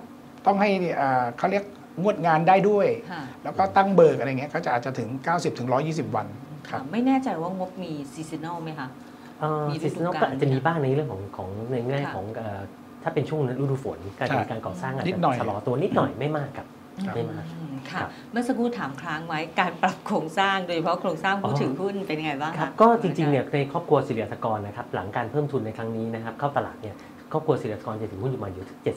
[0.45, 1.63] ต้องให้อ่าเขาเรียก
[2.01, 6.27] งวดงานได้ด้วยค่ะแล้วก็ตั้งเบิกอะไรเงี้ยก็จะอาจจะถึง 90ถึง120 วัน
[6.69, 8.87] ครัค่ะบไม่แน่ใจว่างบมี seasonal ไหมคะ
[9.69, 12.61] มี season ฤดูกาลก็อาจจะมีบ้างในเรื่องของของในแง่ค่ะของเอ่อ
[13.03, 16.67] ถ้าเป็นช่วงฤดูฝนการใช่การก่อสร้างอาจนิดจะหน่อยชะลอตัวนิดหน่อยไม่มากครับ
[17.07, 26.95] ครับไม่มากอืมค่ะครับเมื่อสักครู่ถามค้างไว้การปรับโครงสร้างโดยเฉพาะโครงสร้างผู้อ๋อถือหุ้นเป็นยังไงบ้างครับคะก็จริงๆเนี่ยในครอบครัวสิริอัตกรนะครับหลังการเพิ่มทุนในครั้งนี้นะครับเข้าตลาดเนี่ย
[27.31, 28.95] ครอบครัวสิริอัตกรจะถือหุ้นอยู่ประมาณอยู่ที่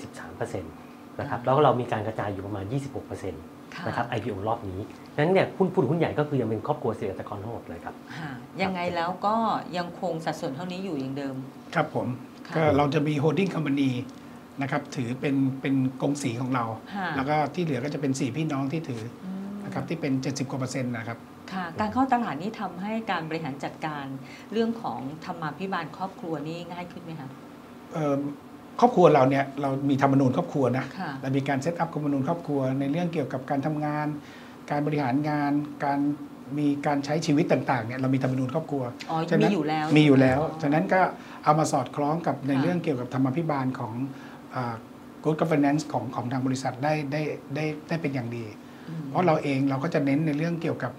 [0.51, 3.35] 73%นะครับแล้วก็เรามีการกระจายอยู่ประมาณ 26%น
[3.75, 8.31] ค่ะะครับ IPO รอบนี้ดัง นั้นเนี่ยหุ้นผู้ถือหุ้นใหญ่ก็คือยังเป็นครอบครัวสิริอัตกรทั้งหมดเลยครับค่ะ
[8.63, 9.37] ยังไงแล้วก็
[9.77, 11.35] ยังคงสัดส่วนเท่านี้อยู่อย่างเดิม
[11.75, 12.07] ครับผม
[12.49, 13.91] ค่ะก็เราจะมีโฮดดิ้งคอมพานี
[14.63, 21.19] นะครับถือเป็นเป็นกงสีของเราค่ะแล้วก็ที่เหลือก็จะเป็น4พี่น้องที่ถืออืมนะครับที่เป็น 70กว่าเปอร์เซ็นต์นะครับ
[21.53, 24.07] ค่ะการเข้าตลาดนี่ทำให้การบริหารจัดการ
[24.53, 27.29] เรื่องของธรรมาภิบาลครอบครัวนี่ง่ายขึ้นไหมคะ
[27.93, 28.17] เอ่อ
[28.81, 34.07] ครอบครัวเราเนี่ยเรามีธรรมนูญครอบครัวนะค่ะเรามีการเซตอัพธรรมนูญครอบครัวในเรื่องเกี่ยวกับการทำงาน
[34.71, 35.53] การบริหารงาน
[35.85, 35.99] การ
[36.59, 41.01] มีการใช้ชีวิตต่างๆเนี่ยเรามีธรรมนูญครอบครัวอ๋อฉะนั้มีนอยู่แล้วมีอยู่แล้วอ๋อฉะนั้นก็
[41.45, 43.93] เอามาสอดคล้องกับในค่ะเรื่องเกี่ยวกับธรรมาภิบาลของ
[44.55, 44.75] อ่า
[45.25, 47.23] good governance ของของทางบริษัทได้ได้
[47.55, 48.45] ได้ได้เป็นอย่างดี
[48.89, 50.93] อืมเพราะเราเองเราก็จะเน้นในเรื่องเกี่ยวกับ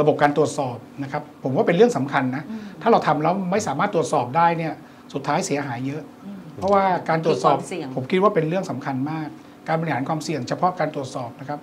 [0.00, 4.72] ระบบการตรวจสอบนะครับผมว่าเป็นเรื่องสำคัญนะอืมถ้าเราทำแล้วไม่สามารถตรวจสอบได้เนี่ย
[5.14, 9.28] สุดท้ายเสียหายเยอะอืมเพราะว่าการตรวจสอบมีความเสี่ยงผมคิดว่าเป็นเรื่องสำคัญมาก
[9.68, 11.60] การบริหารความเสี่ยงเฉพาะการตรวจสอบนะครับ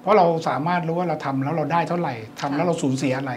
[0.00, 3.32] เพราะเราสามารถรู้ว่าเราทำแล้วเราได้เท่าไหร่ทำแล้วเราสูญเสียอะไร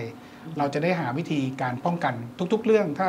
[0.57, 2.13] เราจะได้หาวิธีการป้องกัน
[2.53, 3.07] ทุก ๆ เรื่อง ถ้า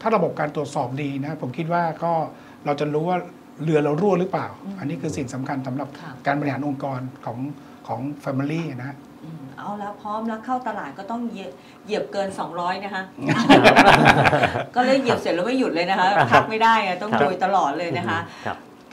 [0.00, 2.12] ถ้าระบบการตรวจสอบดีนะผมคิดว่าก็
[2.66, 3.18] เราจะรู้ว่า
[3.62, 4.46] เรือเรารั่วหรือเปล่า
[4.78, 7.38] อันนี้คือสิ่งสำคัญสำหรับค่ะการบริหารองค์กรของ
[7.88, 11.50] ของ Family นะฮะอืมเอาแล้วพร้อมแล้วเข้าตลาดก็ต้องเหยียบ
[11.84, 13.02] เหยียบเกิน 200 นะคะ
[14.76, 18.18] ก็เลยเหยียบเสร็จแล้วไม่หยุดเลยนะคะ พักไม่ได้อะต้องครับโดยตลอดเลยนะคะ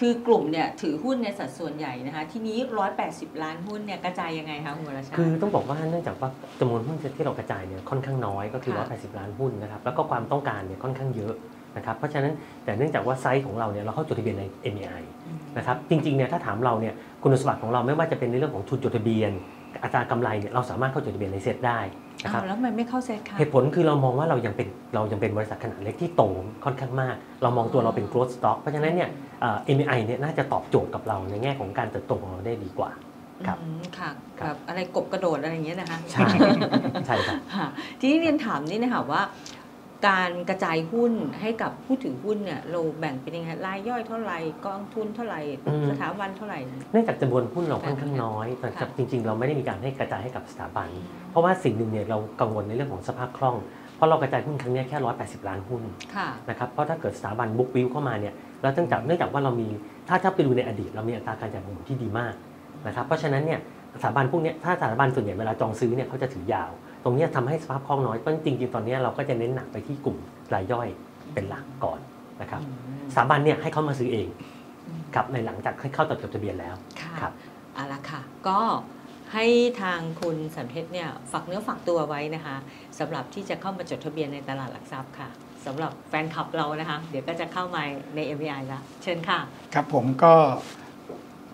[0.02, 2.58] ครับคือกลุ่มเนี่ยถือหุ้นในสัดส่วนใหญ่นะคะ ทีนี้
[3.02, 6.30] 180 ล้านหุ้นเนี่ยกระจายยังไงคะคุณวรชาติคือต้องบอกว่าเนื่องจากว่า
[6.60, 11.34] จำนวนหุ้นที่เรากระจายเนี่ยค่อนข้างน้อยก็คือค่ะ180 ล้านหุ้นนะครับแล้วก็ความต้องการเนี่ยค่อนข้างเยอะ
[11.78, 12.34] นะครับเพราะฉะนั้น
[12.66, 14.44] แต่เนื่องจากว่าไซส์ของเราเนี่ยเราเข้าจดทะเบียนใน
[14.74, 16.94] MAI อืมนะครับจริงๆเนี่ยถ้าถามเราเนี่ย
[17.24, 19.32] คุณสมบัติของเราไม่ว่าจะเป็นในเรื่องของทุนจดทะเบียน
[19.84, 21.80] อัตรากำไรเนี่ยเราสามารถเข้าจดทะเบียนในเซ็ตได้
[22.24, 26.24] นะคอ้ารัวแล้วทำไมมันไม่เข้าเซ็ตคะเหตุผลคือเรามองว่าเรายังเป็นเรายังเป็นบริษัทขนาดเล็กที่โต
[26.66, 29.10] ค่อนข้างมาก เรามองตัวเราเป็น growth stock เพราะฉะนั้นเนี่ย
[29.42, 32.92] เอ่อ MAI เนี่ยน่าจะตอบโจทย์กับเราในแง่ของการเติบโตของเราได้ดีกว่า
[33.48, 34.10] ครับอืมค่ะ
[34.40, 36.22] ครับแบบอะไรกบกระโดดอะไรอย่างเงี้ยนะคะใช่
[37.08, 37.68] ใช่ครับค่ะ
[38.00, 39.22] ทีนี้เรียนถามนี่นะคะว่า
[40.08, 46.60] การกระจายหุ้นให้กับผู้ถือหุ้นเนี่ยเราแบ่งเป็นยังไงรายย่อยเท่าไหร่กองทุนเท่าไหร่อืมสถาบันเท่าไหร่
[46.92, 50.88] เนื่องจากจำนวนหุ้นเราค่อนข้างน้อยแต่ค่ะจริง ๆ เราไม่ได้มีการให้กระจายให้กับสถาบัน
[51.32, 53.58] เพราะว่าสิ่งหนึ่งเนี่ยเรากังวลในเรื่องของสภาพคล่อง
[53.96, 55.82] เพราะเรากระจายหุ้นครั้งเนี้ยแค่ 180 ล้านหุ้น
[56.16, 59.68] ค่ะนะครับเพราะถ้าเกิดสถาบันบุ๊กวิวเข้ามาเนี่ยแล้วเนื่องจากเนื่องจากว่าเรามี
[60.08, 62.34] ถ้าถ้าไปดูในอดีต เรามีอัตราการจ่ายผลที่ดีมาก
[62.88, 63.60] นะครับเพราะฉะนั้นเนี่ย
[64.02, 66.72] สถาบันพวกเนี้ยถ้าสถาบันส่วนใหญ่เวลาจองซื้อเนี่ยเขาจะถือยาว
[67.04, 70.18] ตรงเนี้ยทำให้สภาพคล่องน้อยเพราะจริงๆตอนเนี้ยเราก็จะเน้นหนักไปที่กลุ่ม
[70.54, 70.88] รายย่อย
[71.34, 72.00] เป็นหลักก่อน
[72.42, 72.70] นะครับอื
[73.04, 74.28] มสถาบันเนี่ยให้เขามาซื้อเอง
[74.88, 77.34] อืมครับในหลังจากให้เข้าจดทะเบียนแล้วค่ะครับ
[77.74, 78.60] เอาละค่ะ ก็
[79.34, 79.46] ให้
[79.82, 82.56] ทางคุณสันเพชรเนี่ยฝากเนื้อฝากตัวไว้นะคะ
[83.00, 85.30] สำหรับที่จะเข้ามาจดทะเบียนในตลาดหลักทรัพย์ค่ะ
[85.66, 87.84] สำหรับแฟนคลับเรานะคะ เดี๋ยวก็จะเข้ามา
[88.16, 89.40] ใน MVI แล้วเชิญค่ะ
[89.74, 90.34] ครับผมก็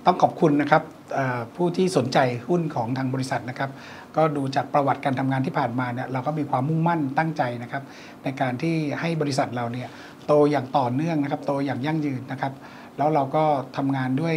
[0.05, 0.83] ต้องขอบคุณนะครับ
[1.13, 2.17] เอ่อผู้ที่สนใจ
[2.47, 3.69] หุ้นของทางบริษัทนะครับ
[4.17, 7.83] ก็ดูจากประวัติการทำงานที่ผ่านมาเนี่ยเราก็มีความมุ่งมั่นตั้งใจนะครับ
[8.23, 9.89] ในการที่ให้บริษัทเราเนี่ย
[10.27, 12.53] โตอย่างต่อเนื่องนะครับ โตอย่างยั่งยืนนะครับ
[12.97, 13.43] แล้วเราก็
[13.77, 14.35] ทำงานด้วย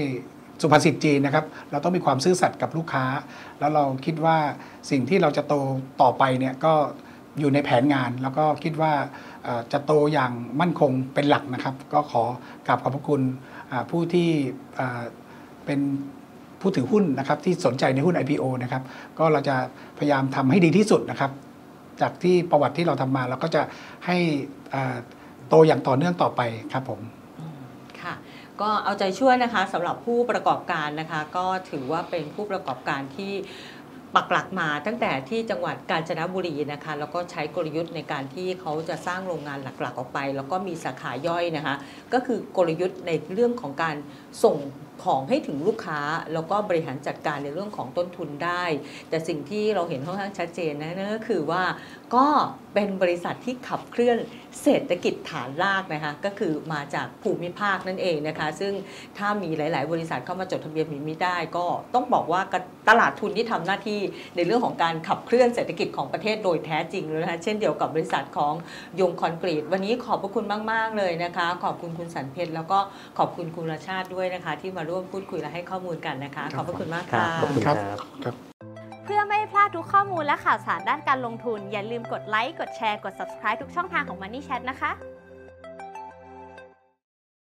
[0.63, 3.05] สุภาษิตจีนนะครับ เราต้องมีความซื่อสัตย์กับลูกค้า
[3.59, 4.37] แล้วเราคิดว่า
[4.91, 5.55] สิ่งที่เราจะโต
[6.03, 6.73] ต่อไปเนี่ยก็
[7.39, 8.93] อยู่ในแผนงาน แล้วก็คิดว่า
[9.73, 12.23] จะโตอย่างมั่นคงเป็นหลักนะครับ ก็ขอ
[12.67, 13.23] กราบขอบพระคุณ
[13.91, 14.29] ผู้ที่
[15.65, 15.81] เป็น
[16.61, 18.83] ผู้ถือหุ้นนะครับที่สนใจในหุ้น IPO นะครับ
[19.19, 19.57] ก็เราจะ
[19.99, 21.31] พยายามทำให้ดีที่สุดนะครับ
[22.01, 23.63] จากที่ประวัติที่เราทำมาเราก็จะ
[24.07, 24.17] ให้
[25.49, 26.41] โตอย่างต่อเนื่องต่อไป
[26.73, 27.01] ครับผม
[27.39, 27.61] อืม
[28.03, 28.15] ค่ะ
[28.61, 33.33] ก็เอาใจช่วยนะคะสำหรับผู้ประกอบการนะคะ ก็ถือว่าเป็นผู้ประกอบการที่
[34.17, 41.77] ปักหลักมาตั้งแต่ที่จังหวัดกาญจนบุรีนะคะ แล้วก็ใช้กลยุทธ์ในการที่เขาจะสร้างโรงงานหลักๆออกไป แล้วก็มีสาขาย่อยนะคะ
[42.13, 43.97] ก็คือกลยุทธ์ในเรื่องของการ
[44.45, 44.57] ส่ง
[45.05, 46.01] ของให้ถึงลูกค้า
[46.33, 48.65] แล้วก็บริหารจัดการในเรื่องของต้นทุนได้
[49.09, 51.63] แต่สิ่งที่เราเห็นค่อนข้างชัดเจนนะนั่นก็คือว่า
[52.15, 52.27] ก็
[52.75, 54.19] เป็นบริษัทที่ขับเคลื่อน
[54.63, 58.73] เศรษฐกิจฐานรากนะคะก็คือมาจากภูมิภาคนั่นเองนะคะ ซึ่ง
[59.19, 62.41] ถ้ามีหลาย ๆ บริษัทเข้ามาจดทะเบียนมีมิได้ ก็ต้องบอกว่า
[62.89, 64.01] ตลาดทุนที่ทำหน้าที่
[64.37, 68.55] ในเรื่องของการขับเคลื่อนเศรษฐกิจของประเทศโดยแท้จริงเลยนะคะเช่นเดียวกับบริษัทของ
[69.01, 72.79] ยงคอนกรีต วันนี้ขอบพระคุณมาก ๆ เลยนะคะ ขอบคุณคุณสันเพชรแล้วก็
[73.19, 78.35] ขอบคุณคุณรชาติด้วยนะคะที่มาร่วมพูดคุยและให้ข้อมูลกันนะคะ ขอบพระคุณมากครัค่ะบขอบคุณครับครับครับ
[79.05, 84.91] เพื่อไม่พลาดทุกข้อมูลและข่าวสารด้านการลงทุน อย่าลืมกดไลค์กดแชร์กด subscribe ทุกช่องทางของ Money Chat นะคะ